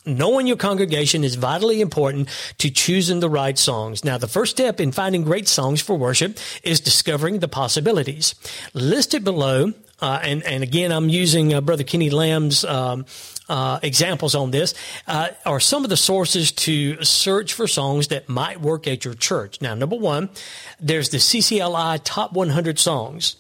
Knowing 0.07 0.47
your 0.47 0.57
congregation 0.57 1.25
is 1.25 1.35
vitally 1.35 1.81
important 1.81 2.29
to 2.59 2.71
choosing 2.71 3.21
the 3.21 3.29
right 3.29 3.59
songs. 3.59 4.05
Now, 4.05 4.17
the 4.17 4.29
first 4.29 4.53
step 4.53 4.81
in 4.81 4.93
finding 4.93 5.23
great 5.23 5.49
songs 5.49 5.83
for 5.83 5.99
worship 5.99 6.39
is 6.63 6.81
discovering 6.81 7.41
the 7.41 7.49
possibilities. 7.49 8.35
Listed 8.75 9.25
below 9.25 9.73
uh, 10.01 10.21
and 10.23 10.43
and 10.45 10.63
again, 10.63 10.93
I'm 10.93 11.09
using 11.09 11.53
uh, 11.53 11.61
Brother 11.61 11.85
Kenny 11.85 12.11
Lamb's 12.11 12.65
um, 12.65 13.05
uh, 13.49 13.81
examples 13.83 14.35
on 14.35 14.51
this. 14.51 14.75
Uh, 15.07 15.29
are 15.45 15.61
some 15.61 15.85
of 15.85 15.91
the 15.91 15.97
sources 15.97 16.53
to 16.53 17.03
search 17.05 17.53
for 17.53 17.67
songs 17.67 18.09
that 18.09 18.29
might 18.29 18.61
work 18.61 18.87
at 18.87 19.05
your 19.05 19.15
church? 19.15 19.61
Now, 19.61 19.75
number 19.75 19.97
one, 19.97 20.31
there's 20.79 21.09
the 21.09 21.19
CCLI 21.19 22.01
Top 22.05 22.33
100 22.33 22.79
Songs. 22.79 23.37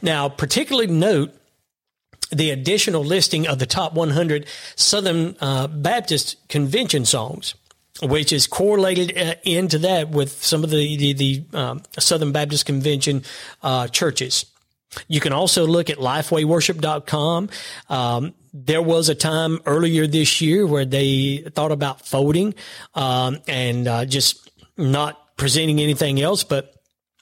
Now, 0.00 0.28
particularly 0.28 0.86
note 0.86 1.32
the 2.30 2.50
additional 2.50 3.04
listing 3.04 3.46
of 3.46 3.58
the 3.58 3.66
top 3.66 3.92
100 3.92 4.46
Southern 4.76 5.36
uh, 5.40 5.66
Baptist 5.66 6.36
Convention 6.48 7.04
songs 7.04 7.54
which 8.02 8.32
is 8.32 8.46
correlated 8.46 9.16
uh, 9.16 9.34
into 9.44 9.78
that 9.78 10.10
with 10.10 10.44
some 10.44 10.64
of 10.64 10.70
the 10.70 10.96
the, 10.96 11.12
the 11.12 11.58
um, 11.58 11.82
Southern 11.98 12.32
Baptist 12.32 12.66
Convention 12.66 13.22
uh, 13.62 13.88
churches. 13.88 14.46
You 15.06 15.20
can 15.20 15.32
also 15.32 15.66
look 15.66 15.88
at 15.88 15.98
lifewayworship.com. 15.98 17.48
Um, 17.88 18.34
there 18.52 18.82
was 18.82 19.08
a 19.08 19.14
time 19.14 19.60
earlier 19.66 20.06
this 20.08 20.40
year 20.40 20.66
where 20.66 20.84
they 20.84 21.44
thought 21.54 21.70
about 21.70 22.06
folding 22.06 22.54
um, 22.94 23.38
and 23.46 23.86
uh, 23.86 24.04
just 24.04 24.50
not 24.76 25.36
presenting 25.36 25.80
anything 25.80 26.20
else, 26.20 26.42
but 26.42 26.74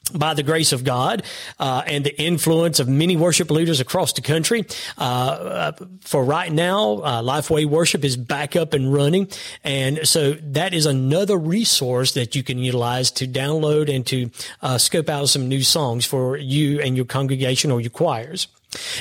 by 0.09 0.33
the 0.33 0.43
grace 0.43 0.71
of 0.71 0.83
God 0.83 1.23
uh, 1.59 1.83
and 1.85 2.05
the 2.05 2.21
influence 2.21 2.79
of 2.79 2.87
many 2.87 3.15
worship 3.15 3.51
leaders 3.51 3.79
across 3.79 4.13
the 4.13 4.21
country. 4.21 4.65
Uh, 4.97 5.01
uh, 5.01 5.71
for 6.01 6.23
right 6.23 6.51
now, 6.51 6.95
uh, 6.97 7.21
Lifeway 7.21 7.65
Worship 7.65 8.03
is 8.03 8.17
back 8.17 8.55
up 8.55 8.73
and 8.73 8.93
running. 8.93 9.27
And 9.63 10.07
so 10.07 10.33
that 10.33 10.73
is 10.73 10.85
another 10.85 11.37
resource 11.37 12.13
that 12.13 12.35
you 12.35 12.43
can 12.43 12.57
utilize 12.57 13.11
to 13.11 13.27
download 13.27 13.93
and 13.93 14.05
to 14.07 14.29
uh, 14.61 14.77
scope 14.77 15.09
out 15.09 15.29
some 15.29 15.47
new 15.47 15.63
songs 15.63 16.05
for 16.05 16.37
you 16.37 16.79
and 16.79 16.95
your 16.95 17.05
congregation 17.05 17.71
or 17.71 17.81
your 17.81 17.89
choirs. 17.89 18.47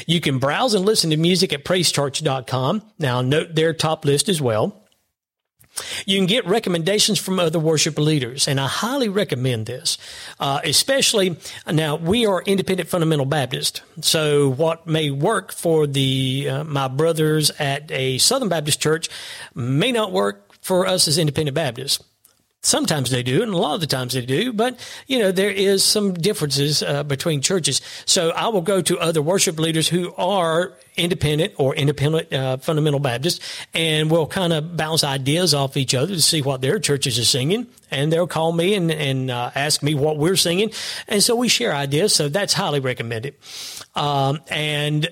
You 0.07 0.21
can 0.21 0.39
browse 0.39 0.75
and 0.75 0.85
listen 0.85 1.11
to 1.11 1.17
music 1.17 1.53
at 1.53 1.65
praisecharts.com. 1.65 2.83
Now 2.99 3.21
note 3.21 3.55
their 3.55 3.75
top 3.75 4.05
list 4.05 4.29
as 4.29 4.41
well. 4.41 4.78
You 6.07 6.19
can 6.19 6.27
get 6.27 6.47
recommendations 6.47 7.19
from 7.19 7.39
other 7.39 7.59
worship 7.59 7.99
leaders, 7.99 8.49
and 8.49 8.61
I 8.61 8.67
highly 8.67 9.09
recommend 9.09 9.67
this. 9.67 9.99
Uh, 10.39 10.61
especially 10.65 11.37
now, 11.71 11.97
we 11.97 12.27
are 12.27 12.43
independent 12.43 12.89
fundamental 12.89 13.27
Baptist, 13.27 13.83
so 14.01 14.49
what 14.49 14.87
may 14.87 15.11
work 15.11 15.53
for 15.53 15.87
the 15.87 16.49
uh, 16.51 16.65
my 16.65 16.89
brothers 16.89 17.51
at 17.59 17.91
a 17.91 18.19
Southern 18.19 18.49
Baptist 18.49 18.81
church 18.81 19.09
may 19.55 19.93
not 19.93 20.13
work 20.13 20.55
for 20.61 20.87
us 20.87 21.09
as 21.09 21.19
independent 21.19 21.55
Baptists. 21.55 22.03
Sometimes 22.61 23.11
they 23.11 23.23
do, 23.23 23.41
and 23.41 23.53
a 23.53 23.57
lot 23.57 23.77
of 23.77 23.81
the 23.81 23.87
times 23.87 24.15
they 24.15 24.27
do, 24.27 24.53
but 24.53 24.79
you 25.07 25.21
know, 25.21 25.31
there 25.31 25.51
is 25.51 25.85
some 25.85 26.13
differences 26.13 26.83
uh, 26.83 27.05
between 27.05 27.41
churches. 27.41 27.81
So 28.05 28.31
I 28.31 28.49
will 28.49 28.63
go 28.63 28.83
to 28.83 28.99
other 28.99 29.23
worship 29.23 29.61
leaders 29.61 29.89
who 29.89 30.13
are 30.17 30.73
independent 30.97 31.55
or 31.57 31.77
independent 31.77 32.33
uh, 32.33 32.57
fundamental 32.57 32.99
Baptists, 32.99 33.39
and 33.75 34.11
we'll 34.11 34.27
kind 34.27 34.53
of 34.53 34.77
bounce 34.77 35.05
ideas 35.05 35.55
off 35.55 35.77
each 35.77 35.95
other 35.95 36.15
to 36.15 36.21
see 36.21 36.43
what 36.43 36.61
their 36.61 36.81
churches 36.81 37.17
are 37.21 37.25
singing. 37.25 37.69
And 37.93 38.13
they'll 38.13 38.27
call 38.27 38.53
me 38.53 38.75
and, 38.75 38.91
and 38.91 39.31
uh, 39.31 39.53
ask 39.55 39.83
me 39.83 39.95
what 39.95 40.19
we're 40.19 40.37
singing. 40.37 40.73
And 41.07 41.23
so 41.23 41.37
we 41.37 41.49
share 41.49 41.73
ideas. 41.73 42.13
So 42.13 42.29
that's 42.29 42.53
highly 42.53 42.81
recommended. 42.81 43.37
Um, 43.95 44.41
and 44.49 45.09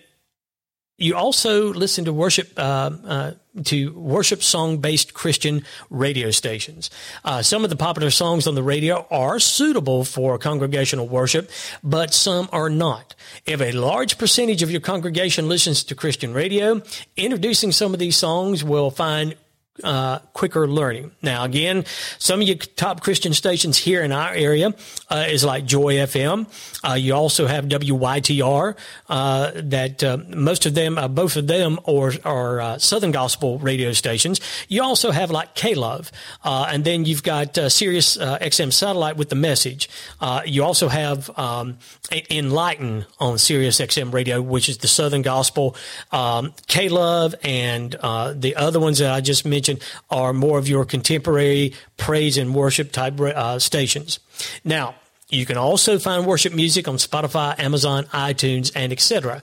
you 0.99 1.15
also 1.15 1.73
listen 1.73 2.07
to 2.07 2.13
worship 2.13 2.53
uh, 2.57 2.91
uh, 3.05 3.33
to 3.65 3.93
worship 3.93 4.43
song 4.43 4.79
based 4.79 5.15
Christian 5.15 5.65
radio 5.91 6.31
stations. 6.31 6.91
Uh, 7.25 7.43
some 7.43 7.65
of 7.65 7.71
the 7.71 7.77
popular 7.77 8.11
songs 8.11 8.47
on 8.47 8.55
the 8.55 8.63
radio 8.63 9.07
are 9.11 9.39
suitable 9.39 10.05
for 10.05 10.39
congregational 10.39 11.07
worship, 11.07 11.51
but 11.83 12.15
some 12.15 12.49
are 12.53 12.71
not. 12.71 13.15
If 13.45 13.61
a 13.61 13.73
large 13.73 14.19
percentage 14.19 14.63
of 14.63 14.71
your 14.71 14.81
congregation 14.81 15.49
listens 15.49 15.85
to 15.85 15.95
Christian 15.95 16.33
radio, 16.33 16.83
introducing 17.17 17.73
some 17.73 17.93
of 17.93 17.99
these 17.99 18.17
songs 18.17 18.65
will 18.65 18.91
find 18.91 19.37
uh, 19.85 20.19
quicker 20.33 20.67
learning. 20.67 21.11
Now, 21.23 21.45
again, 21.45 21.85
some 22.19 22.41
of 22.41 22.49
your 22.49 22.57
top 22.57 23.01
Christian 23.03 23.33
stations 23.35 23.79
here 23.79 24.03
in 24.03 24.13
our 24.13 24.33
area 24.33 24.75
uh, 25.11 25.27
is 25.29 25.45
like 25.45 25.67
Joy 25.67 25.95
FM. 25.95 26.47
Uh, 26.83 26.95
you 26.95 27.15
also 27.15 27.47
have 27.47 27.67
WYTR. 27.67 28.77
Uh, 29.09 29.53
that 29.55 30.03
uh, 30.03 30.19
most 30.29 30.67
of 30.67 30.75
them, 30.75 30.99
uh, 30.99 31.09
both 31.09 31.37
of 31.37 31.47
them, 31.47 31.79
are, 31.87 32.13
are 32.25 32.79
Southern 32.79 33.13
Gospel 33.13 33.59
radio 33.59 33.93
stations. 33.93 34.41
You 34.69 34.83
also 34.83 35.11
have 35.11 35.31
like 35.31 35.55
K 35.55 35.75
Love, 35.75 36.11
and 36.45 36.85
then 36.85 37.05
you've 37.05 37.23
got 37.23 37.57
Sirius 37.71 38.17
XM 38.17 38.73
satellite 38.73 39.17
with 39.17 39.29
the 39.29 39.37
message. 39.37 39.89
you 40.45 40.65
also 40.65 40.89
have 40.89 41.31
um, 41.39 41.79
Enlighten 42.31 43.07
on 43.19 43.39
Sirius 43.39 43.81
XM 43.81 44.13
radio, 44.13 44.41
which 44.41 44.69
is 44.69 44.79
the 44.79 44.89
Southern 44.89 45.23
Gospel. 45.23 45.77
Um, 46.13 46.53
K 46.67 46.89
Love 46.89 47.35
and 47.43 47.93
the 47.93 48.55
other 48.57 48.81
ones 48.81 48.99
that 48.99 49.13
I 49.13 49.21
just 49.21 49.45
mentioned 49.45 49.66
are 50.11 50.33
more 50.33 50.59
of 50.59 50.69
your 50.69 50.85
contemporary 50.85 51.75
praise 51.97 52.37
and 52.39 52.55
worship 52.55 52.93
type 52.93 53.21
uh, 53.21 53.59
stations. 53.59 54.19
Now, 54.65 54.95
you 55.29 55.45
can 55.47 55.57
also 55.57 55.99
find 55.99 56.27
worship 56.27 56.55
music 56.55 56.87
on 56.87 56.97
Spotify, 56.97 57.59
Amazon, 57.59 58.05
iTunes, 58.07 58.71
and 58.75 58.93
etc. 58.93 59.43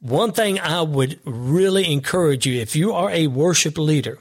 One 0.00 0.32
thing 0.32 0.60
I 0.60 0.82
would 0.82 1.18
really 1.24 1.90
encourage 1.90 2.46
you 2.46 2.60
if 2.60 2.76
you 2.76 2.92
are 2.92 3.10
a 3.10 3.26
worship 3.26 3.76
leader, 3.76 4.18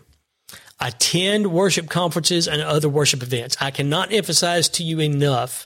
attend 0.80 1.52
worship 1.52 1.90
conferences 1.90 2.48
and 2.48 2.62
other 2.62 2.90
worship 2.90 3.22
events. 3.22 3.58
I 3.62 3.72
cannot 3.72 4.12
emphasize 4.12 4.68
to 4.70 4.84
you 4.84 5.00
enough 5.00 5.66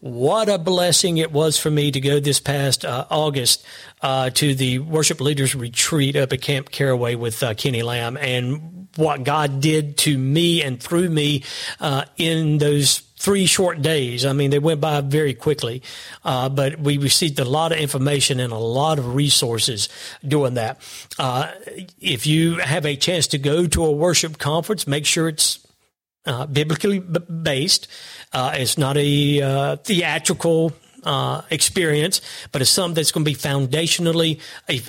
what 0.00 0.48
a 0.48 0.58
blessing 0.58 1.18
it 1.18 1.32
was 1.32 1.58
for 1.58 1.70
me 1.70 1.90
to 1.90 2.00
go 2.00 2.20
this 2.20 2.40
past 2.40 2.84
uh, 2.84 3.06
August 3.10 3.64
uh, 4.02 4.30
to 4.30 4.54
the 4.54 4.78
worship 4.78 5.20
leaders 5.20 5.54
retreat 5.54 6.16
up 6.16 6.32
at 6.32 6.42
Camp 6.42 6.70
Caraway 6.70 7.14
with 7.14 7.42
uh, 7.42 7.54
Kenny 7.54 7.82
Lamb 7.82 8.16
and 8.18 8.88
what 8.96 9.24
God 9.24 9.60
did 9.60 9.96
to 9.98 10.16
me 10.16 10.62
and 10.62 10.82
through 10.82 11.08
me 11.08 11.44
uh, 11.80 12.04
in 12.16 12.58
those 12.58 12.98
three 13.16 13.46
short 13.46 13.82
days. 13.82 14.24
I 14.24 14.32
mean, 14.32 14.50
they 14.50 14.58
went 14.58 14.80
by 14.80 15.00
very 15.00 15.34
quickly, 15.34 15.82
uh, 16.24 16.48
but 16.48 16.78
we 16.78 16.98
received 16.98 17.38
a 17.38 17.44
lot 17.44 17.72
of 17.72 17.78
information 17.78 18.38
and 18.40 18.52
a 18.52 18.58
lot 18.58 18.98
of 18.98 19.14
resources 19.14 19.88
doing 20.26 20.54
that. 20.54 20.78
Uh, 21.18 21.50
if 22.00 22.26
you 22.26 22.56
have 22.56 22.84
a 22.84 22.96
chance 22.96 23.26
to 23.28 23.38
go 23.38 23.66
to 23.66 23.84
a 23.84 23.90
worship 23.90 24.38
conference, 24.38 24.86
make 24.86 25.06
sure 25.06 25.28
it's 25.28 25.65
uh, 26.26 26.46
biblically 26.46 26.98
b- 26.98 27.20
based. 27.20 27.88
Uh, 28.32 28.52
it's 28.54 28.76
not 28.76 28.96
a 28.96 29.40
uh, 29.40 29.76
theatrical 29.76 30.72
uh, 31.04 31.42
experience, 31.50 32.20
but 32.50 32.60
it's 32.60 32.70
something 32.70 32.94
that's 32.94 33.12
going 33.12 33.24
to 33.24 33.30
be 33.30 33.36
foundationally 33.36 34.40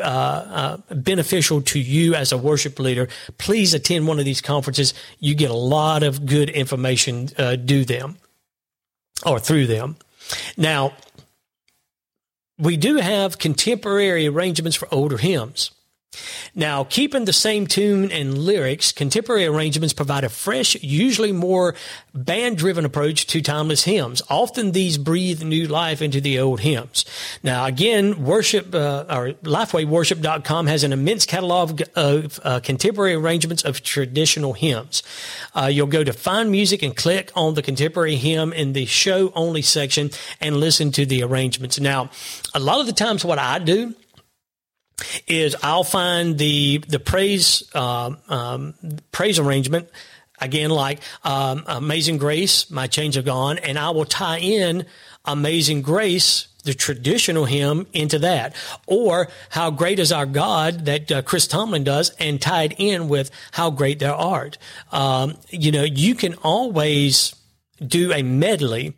uh, 0.02 0.78
beneficial 0.90 1.62
to 1.62 1.80
you 1.80 2.16
as 2.16 2.32
a 2.32 2.38
worship 2.38 2.80
leader. 2.80 3.08
Please 3.38 3.74
attend 3.74 4.08
one 4.08 4.18
of 4.18 4.26
these 4.26 4.42
conferences. 4.42 4.94
You 5.20 5.36
get 5.36 5.52
a 5.52 5.56
lot 5.56 6.04
of 6.04 6.26
good 6.26 6.50
information 6.50 7.28
do 7.66 7.86
them 7.86 8.18
or 9.26 9.40
through 9.40 9.68
them. 9.68 9.98
Now, 10.58 10.94
we 12.58 12.78
do 12.78 12.96
have 12.98 13.38
contemporary 13.38 14.28
arrangements 14.28 14.76
for 14.76 14.88
older 14.92 15.18
hymns. 15.18 15.72
Now, 16.56 16.84
keeping 16.84 17.26
the 17.26 17.34
same 17.34 17.68
tune 17.68 18.12
and 18.12 18.36
lyrics, 18.36 18.92
contemporary 18.92 19.46
arrangements 19.46 19.94
provide 19.94 20.24
a 20.24 20.30
fresh, 20.30 20.76
usually 20.82 21.32
more 21.32 21.76
band 22.16 22.58
driven 22.58 22.84
approach 22.84 23.28
to 23.28 23.42
timeless 23.42 23.84
hymns. 23.84 24.24
Often 24.30 24.72
these 24.72 24.98
breathe 24.98 25.44
new 25.44 25.68
life 25.68 26.02
into 26.02 26.20
the 26.20 26.40
old 26.40 26.62
hymns. 26.62 27.06
Now, 27.44 27.66
again, 27.66 28.24
worship, 28.24 28.74
uh, 28.74 29.06
or 29.08 29.30
LifeWayWorship.com 29.44 30.66
has 30.68 30.84
an 30.84 30.94
immense 30.94 31.28
catalog 31.28 31.82
of 31.96 32.40
uh, 32.44 32.60
contemporary 32.62 33.14
arrangements 33.14 33.64
of 33.64 33.84
traditional 33.84 34.54
hymns. 34.54 35.04
Uh, 35.56 35.66
you'll 35.66 35.88
go 35.88 36.04
to 36.04 36.14
find 36.14 36.50
music 36.50 36.82
and 36.82 36.96
click 36.96 37.32
on 37.36 37.54
the 37.54 37.62
contemporary 37.62 38.16
hymn 38.16 38.52
in 38.52 38.74
the 38.74 38.86
show 38.86 39.32
only 39.36 39.62
section 39.62 40.10
and 40.42 40.58
listen 40.58 40.92
to 40.94 41.06
the 41.06 41.22
arrangements. 41.22 41.80
Now, 41.80 42.10
a 42.56 42.60
lot 42.60 42.80
of 42.80 42.88
the 42.88 42.94
times 42.94 43.24
what 43.24 43.38
I 43.38 43.60
do, 43.60 43.94
is 45.28 45.56
I'll 45.62 45.84
find 45.84 46.38
the 46.38 46.80
the 46.88 47.00
praise 47.00 47.64
uh, 47.74 48.12
um, 48.28 48.74
praise 49.12 49.40
arrangement 49.40 49.90
again 50.40 50.70
like 50.70 51.02
um, 51.24 51.64
Amazing 51.68 52.18
Grace, 52.18 52.70
My 52.70 52.88
Chains 52.88 53.18
Are 53.18 53.22
Gone, 53.22 53.58
and 53.58 53.78
I 53.78 53.90
will 53.92 54.06
tie 54.06 54.40
in 54.40 54.86
Amazing 55.26 55.82
Grace. 55.82 56.48
The 56.64 56.74
traditional 56.74 57.46
hymn 57.46 57.88
into 57.94 58.20
that, 58.20 58.54
or 58.88 59.30
how 59.52 59.72
great 59.72 60.00
is 60.00 60.12
our 60.12 60.26
God 60.26 60.84
that 60.84 61.10
uh, 61.10 61.22
Chris 61.22 61.48
Tomlin 61.48 61.86
does, 61.86 62.10
and 62.20 62.42
tied 62.42 62.76
in 62.78 63.08
with 63.08 63.32
how 63.52 63.70
great 63.70 64.00
thou 64.00 64.14
art. 64.16 64.58
Um, 64.92 65.38
you 65.50 65.72
know, 65.72 65.84
you 65.84 66.14
can 66.14 66.34
always 66.44 67.34
do 67.86 68.12
a 68.12 68.22
medley 68.22 68.96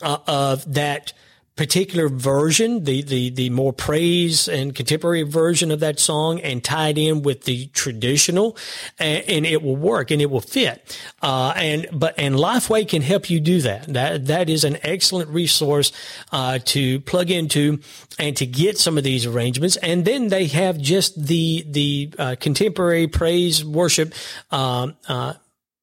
uh, 0.00 0.18
of 0.28 0.74
that 0.74 1.12
particular 1.58 2.08
version, 2.08 2.84
the, 2.84 3.02
the, 3.02 3.30
the 3.30 3.50
more 3.50 3.72
praise 3.72 4.48
and 4.48 4.74
contemporary 4.74 5.24
version 5.24 5.72
of 5.72 5.80
that 5.80 5.98
song 5.98 6.40
and 6.40 6.62
tied 6.62 6.96
in 6.96 7.22
with 7.22 7.44
the 7.44 7.66
traditional 7.74 8.56
and, 8.98 9.24
and 9.28 9.44
it 9.44 9.60
will 9.60 9.76
work 9.76 10.12
and 10.12 10.22
it 10.22 10.30
will 10.30 10.40
fit. 10.40 10.98
Uh, 11.20 11.52
and, 11.56 11.88
but, 11.92 12.14
and 12.16 12.36
Lifeway 12.36 12.88
can 12.88 13.02
help 13.02 13.28
you 13.28 13.40
do 13.40 13.60
that. 13.62 13.92
That, 13.92 14.26
that 14.26 14.48
is 14.48 14.62
an 14.62 14.78
excellent 14.82 15.30
resource, 15.30 15.90
uh, 16.30 16.60
to 16.66 17.00
plug 17.00 17.30
into 17.30 17.80
and 18.18 18.36
to 18.36 18.46
get 18.46 18.78
some 18.78 18.96
of 18.96 19.02
these 19.02 19.26
arrangements. 19.26 19.76
And 19.76 20.04
then 20.04 20.28
they 20.28 20.46
have 20.46 20.78
just 20.78 21.20
the, 21.26 21.66
the, 21.68 22.14
uh, 22.18 22.36
contemporary 22.38 23.08
praise 23.08 23.64
worship, 23.64 24.14
um, 24.52 24.96
uh, 25.08 25.34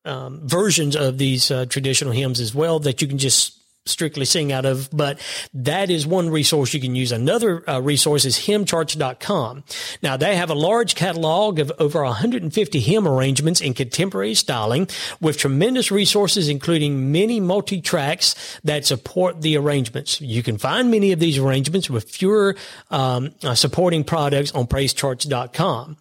um, 0.06 0.48
versions 0.48 0.96
of 0.96 1.18
these 1.18 1.52
uh, 1.52 1.66
traditional 1.66 2.14
hymns 2.14 2.40
as 2.40 2.56
well 2.56 2.80
that 2.80 3.02
you 3.02 3.08
can 3.08 3.18
just 3.18 3.55
strictly 3.86 4.26
sing 4.26 4.52
out 4.52 4.66
of, 4.66 4.90
but 4.92 5.20
that 5.54 5.92
is 5.92 6.08
one 6.08 6.30
resource 6.30 6.74
you 6.74 6.82
can 6.82 6.96
use. 6.96 7.12
Another 7.12 7.68
uh, 7.70 7.80
resource 7.80 8.26
is 8.26 8.38
hymncharts.com. 8.40 9.64
Now 10.02 10.18
they 10.18 10.36
have 10.36 10.50
a 10.50 10.56
large 10.56 10.96
catalog 10.96 11.60
of 11.60 11.72
over 11.78 12.04
150 12.04 12.80
hymn 12.80 13.08
arrangements 13.08 13.62
in 13.62 13.76
contemporary 13.76 14.34
styling 14.34 14.88
with 15.22 15.38
tremendous 15.38 15.92
resources, 15.92 16.50
including 16.50 17.12
many 17.12 17.40
multi-tracks 17.40 18.60
that 18.64 18.86
support 18.86 19.42
the 19.42 19.56
arrangements. 19.56 20.20
You 20.20 20.42
can 20.42 20.58
find 20.58 20.90
many 20.90 21.12
of 21.12 21.20
these 21.20 21.38
arrangements 21.38 21.88
with 21.88 22.10
fewer 22.10 22.56
um, 22.90 23.36
uh, 23.44 23.54
supporting 23.54 24.04
products 24.04 24.52
on 24.54 24.66
praisecharts.com. 24.66 25.98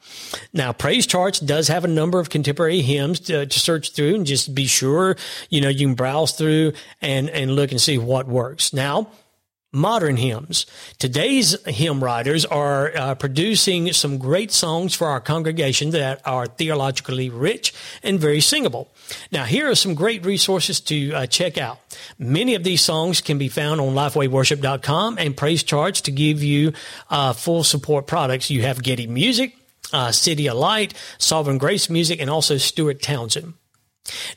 Now 0.55 0.73
Praise 0.73 1.07
Charts 1.07 1.39
does 1.39 1.69
have 1.69 1.85
a 1.85 1.89
number 1.89 2.19
of 2.19 2.31
contemporary 2.31 2.81
hymns 2.81 3.21
to, 3.21 3.45
to 3.45 3.61
search 3.61 3.93
through 3.93 4.15
and 4.15 4.25
just 4.25 4.55
be 4.55 4.65
sure, 4.67 5.17
you 5.51 5.61
know, 5.61 5.69
you 5.69 5.87
can 5.87 5.95
browse 5.95 6.33
through 6.33 6.73
and, 7.03 7.29
and 7.29 7.55
look 7.55 7.74
and 7.75 7.81
see 7.81 7.99
what 7.99 8.27
works. 8.27 8.73
Now, 8.73 9.09
modern 9.75 10.17
hymns. 10.17 10.67
Today's 10.99 11.61
hymn 11.67 12.03
writers 12.03 12.47
are 12.47 12.97
uh, 12.97 13.15
producing 13.17 13.93
some 13.93 14.19
great 14.19 14.53
songs 14.53 14.95
for 14.95 15.09
our 15.09 15.21
congregation 15.21 15.91
that 15.91 16.23
are 16.25 16.47
theologically 16.47 17.29
rich 17.29 17.75
and 18.03 18.21
very 18.21 18.41
singable. 18.41 18.89
Now, 19.33 19.45
here 19.45 19.69
are 19.69 19.75
some 19.75 19.95
great 19.95 20.25
resources 20.25 20.81
to 20.83 21.13
uh, 21.13 21.27
check 21.27 21.59
out. 21.59 21.81
Many 22.19 22.55
of 22.55 22.63
these 22.63 22.83
songs 22.83 23.21
can 23.21 23.37
be 23.37 23.49
found 23.49 23.81
on 23.81 23.95
lifewayworship.com 23.95 25.19
and 25.19 25.37
praise 25.37 25.63
charts 25.65 26.01
to 26.03 26.13
give 26.13 26.43
you 26.43 26.73
uh, 27.11 27.33
full 27.33 27.65
support 27.65 28.07
products. 28.07 28.51
You 28.51 28.63
have 28.63 28.83
Getty 28.83 29.09
Music, 29.09 29.55
uh, 29.93 30.09
CityAlight, 30.09 30.93
Sovereign 31.19 31.59
Grace 31.59 31.91
Music, 31.91 32.21
and 32.21 32.31
also 32.31 32.57
Stuart 32.57 33.03
Townend. 33.03 33.55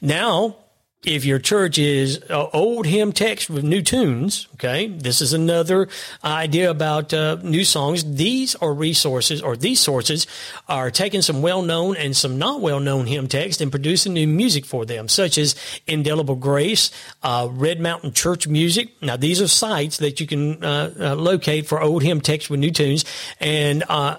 Now, 0.02 0.56
if 1.06 1.24
your 1.24 1.38
church 1.38 1.78
is 1.78 2.22
uh, 2.30 2.50
old 2.54 2.88
hymn 2.88 3.12
text 3.12 3.50
with 3.50 3.64
new 3.64 3.82
tunes, 3.82 4.48
okay, 4.56 4.88
this 4.88 5.22
is 5.22 5.32
another 5.32 5.88
idea 6.24 6.70
about 6.72 7.14
uh, 7.14 7.38
new 7.44 7.64
songs. 7.64 8.16
These 8.16 8.56
are 8.56 8.74
resources, 8.74 9.42
or 9.42 9.56
these 9.56 9.80
sources 9.80 10.26
are 10.68 10.90
taking 10.90 11.22
some 11.22 11.42
well 11.42 11.62
known 11.62 11.96
and 11.96 12.16
some 12.16 12.38
not 12.40 12.62
well 12.62 12.80
known 12.80 13.06
hymn 13.06 13.28
text 13.28 13.62
and 13.62 13.72
producing 13.72 14.14
new 14.14 14.28
music 14.28 14.66
for 14.66 14.86
them, 14.86 15.08
such 15.08 15.38
as 15.38 15.56
Indelible 15.86 16.36
Grace, 16.36 16.90
uh, 17.22 17.48
Red 17.52 17.80
Mountain 17.80 18.14
Church 18.14 18.48
Music. 18.48 18.90
Now, 19.02 19.18
these 19.18 19.40
are 19.40 19.48
sites 19.48 19.98
that 19.98 20.20
you 20.20 20.26
can 20.26 20.64
uh, 20.64 20.94
uh, 21.00 21.16
locate 21.16 21.68
for 21.68 21.80
old 21.80 22.02
hymn 22.02 22.22
text 22.22 22.50
with 22.50 22.60
new 22.60 22.72
tunes. 22.72 23.06
And 23.40 23.84
uh, 23.88 24.18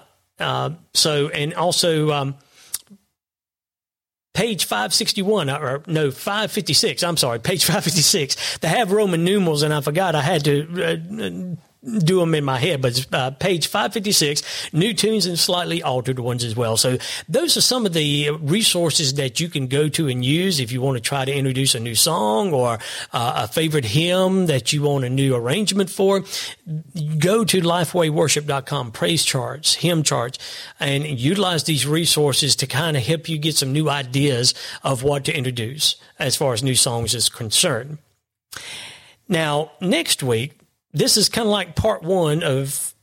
so, 0.93 1.27
and 1.27 1.53
also, 1.53 2.11
um, 2.11 2.35
page 4.39 4.63
561 4.63 5.49
or 5.49 5.83
no 5.85 6.11
556 6.11 7.03
i'm 7.03 7.17
sorry 7.17 7.39
page 7.39 7.65
556 7.65 8.59
they 8.59 8.69
have 8.69 8.93
roman 8.93 9.25
numerals 9.25 9.63
and 9.63 9.73
i 9.73 9.81
forgot 9.81 10.15
i 10.15 10.21
had 10.21 10.45
to 10.45 10.61
uh, 10.81 11.55
do 11.81 12.19
them 12.19 12.35
in 12.35 12.43
my 12.43 12.59
head, 12.59 12.81
but 12.81 13.07
uh, 13.13 13.31
page 13.31 13.67
556, 13.67 14.73
new 14.73 14.93
tunes 14.93 15.25
and 15.25 15.39
slightly 15.39 15.81
altered 15.81 16.19
ones 16.19 16.43
as 16.43 16.53
well. 16.53 16.75
So 16.75 16.97
those 17.29 17.55
are 17.55 17.61
some 17.61 17.85
of 17.85 17.93
the 17.93 18.31
resources 18.31 19.13
that 19.13 19.39
you 19.39 19.47
can 19.47 19.67
go 19.67 19.87
to 19.89 20.09
and 20.09 20.23
use 20.23 20.59
if 20.59 20.73
you 20.73 20.81
want 20.81 20.97
to 20.97 21.01
try 21.01 21.23
to 21.23 21.33
introduce 21.33 21.75
a 21.75 21.79
new 21.79 21.95
song 21.95 22.51
or 22.53 22.79
uh, 23.13 23.33
a 23.43 23.47
favorite 23.47 23.85
hymn 23.85 24.47
that 24.47 24.73
you 24.73 24.83
want 24.83 25.05
a 25.05 25.09
new 25.09 25.33
arrangement 25.35 25.89
for. 25.89 26.19
Go 27.17 27.45
to 27.45 27.61
lifewayworship.com, 27.61 28.91
praise 28.91 29.23
charts, 29.23 29.75
hymn 29.75 30.03
charts, 30.03 30.37
and 30.81 31.05
utilize 31.05 31.63
these 31.63 31.87
resources 31.87 32.57
to 32.57 32.67
kind 32.67 32.97
of 32.97 33.03
help 33.03 33.29
you 33.29 33.37
get 33.37 33.55
some 33.55 33.71
new 33.71 33.89
ideas 33.89 34.53
of 34.83 35.03
what 35.03 35.23
to 35.25 35.33
introduce 35.33 35.95
as 36.19 36.35
far 36.35 36.51
as 36.51 36.61
new 36.61 36.75
songs 36.75 37.15
is 37.15 37.29
concerned. 37.29 37.99
Now, 39.29 39.71
next 39.79 40.23
week, 40.23 40.59
this 40.93 41.17
is 41.17 41.29
kind 41.29 41.47
of 41.47 41.51
like 41.51 41.75
part 41.75 42.03
one 42.03 42.43
of 42.43 42.93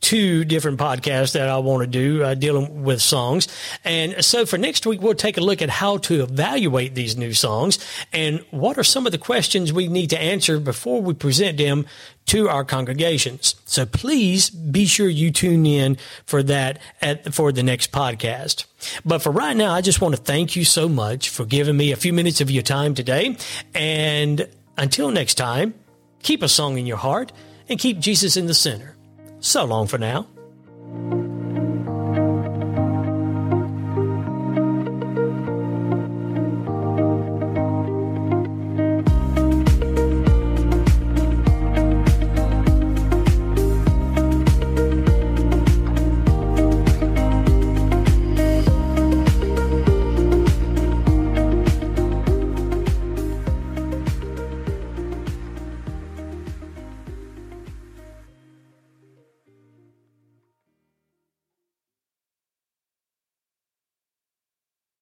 two 0.00 0.44
different 0.44 0.78
podcasts 0.78 1.32
that 1.32 1.48
I 1.48 1.58
want 1.58 1.82
to 1.82 1.86
do 1.86 2.22
uh, 2.22 2.34
dealing 2.34 2.84
with 2.84 3.02
songs. 3.02 3.48
And 3.84 4.24
so 4.24 4.46
for 4.46 4.56
next 4.56 4.86
week, 4.86 5.02
we'll 5.02 5.14
take 5.14 5.36
a 5.36 5.40
look 5.40 5.60
at 5.60 5.68
how 5.68 5.98
to 5.98 6.22
evaluate 6.22 6.94
these 6.94 7.16
new 7.16 7.34
songs 7.34 7.78
and 8.12 8.44
what 8.50 8.78
are 8.78 8.84
some 8.84 9.06
of 9.06 9.12
the 9.12 9.18
questions 9.18 9.72
we 9.72 9.88
need 9.88 10.10
to 10.10 10.18
answer 10.18 10.60
before 10.60 11.02
we 11.02 11.14
present 11.14 11.58
them 11.58 11.84
to 12.26 12.48
our 12.48 12.64
congregations. 12.64 13.56
So 13.64 13.86
please 13.86 14.50
be 14.50 14.86
sure 14.86 15.08
you 15.08 15.30
tune 15.30 15.66
in 15.66 15.96
for 16.26 16.42
that 16.44 16.78
at, 17.00 17.34
for 17.34 17.52
the 17.52 17.62
next 17.62 17.90
podcast. 17.90 18.66
But 19.04 19.20
for 19.20 19.32
right 19.32 19.56
now, 19.56 19.72
I 19.72 19.80
just 19.80 20.00
want 20.00 20.14
to 20.14 20.20
thank 20.20 20.54
you 20.54 20.64
so 20.64 20.88
much 20.88 21.28
for 21.28 21.44
giving 21.44 21.76
me 21.76 21.90
a 21.90 21.96
few 21.96 22.12
minutes 22.12 22.40
of 22.40 22.50
your 22.50 22.62
time 22.62 22.94
today. 22.94 23.36
And 23.74 24.48
until 24.76 25.10
next 25.10 25.34
time, 25.34 25.74
Keep 26.22 26.42
a 26.42 26.48
song 26.48 26.78
in 26.78 26.86
your 26.86 26.96
heart 26.96 27.32
and 27.68 27.78
keep 27.78 27.98
Jesus 27.98 28.36
in 28.36 28.46
the 28.46 28.54
center. 28.54 28.96
So 29.40 29.64
long 29.64 29.86
for 29.86 29.98
now. 29.98 30.26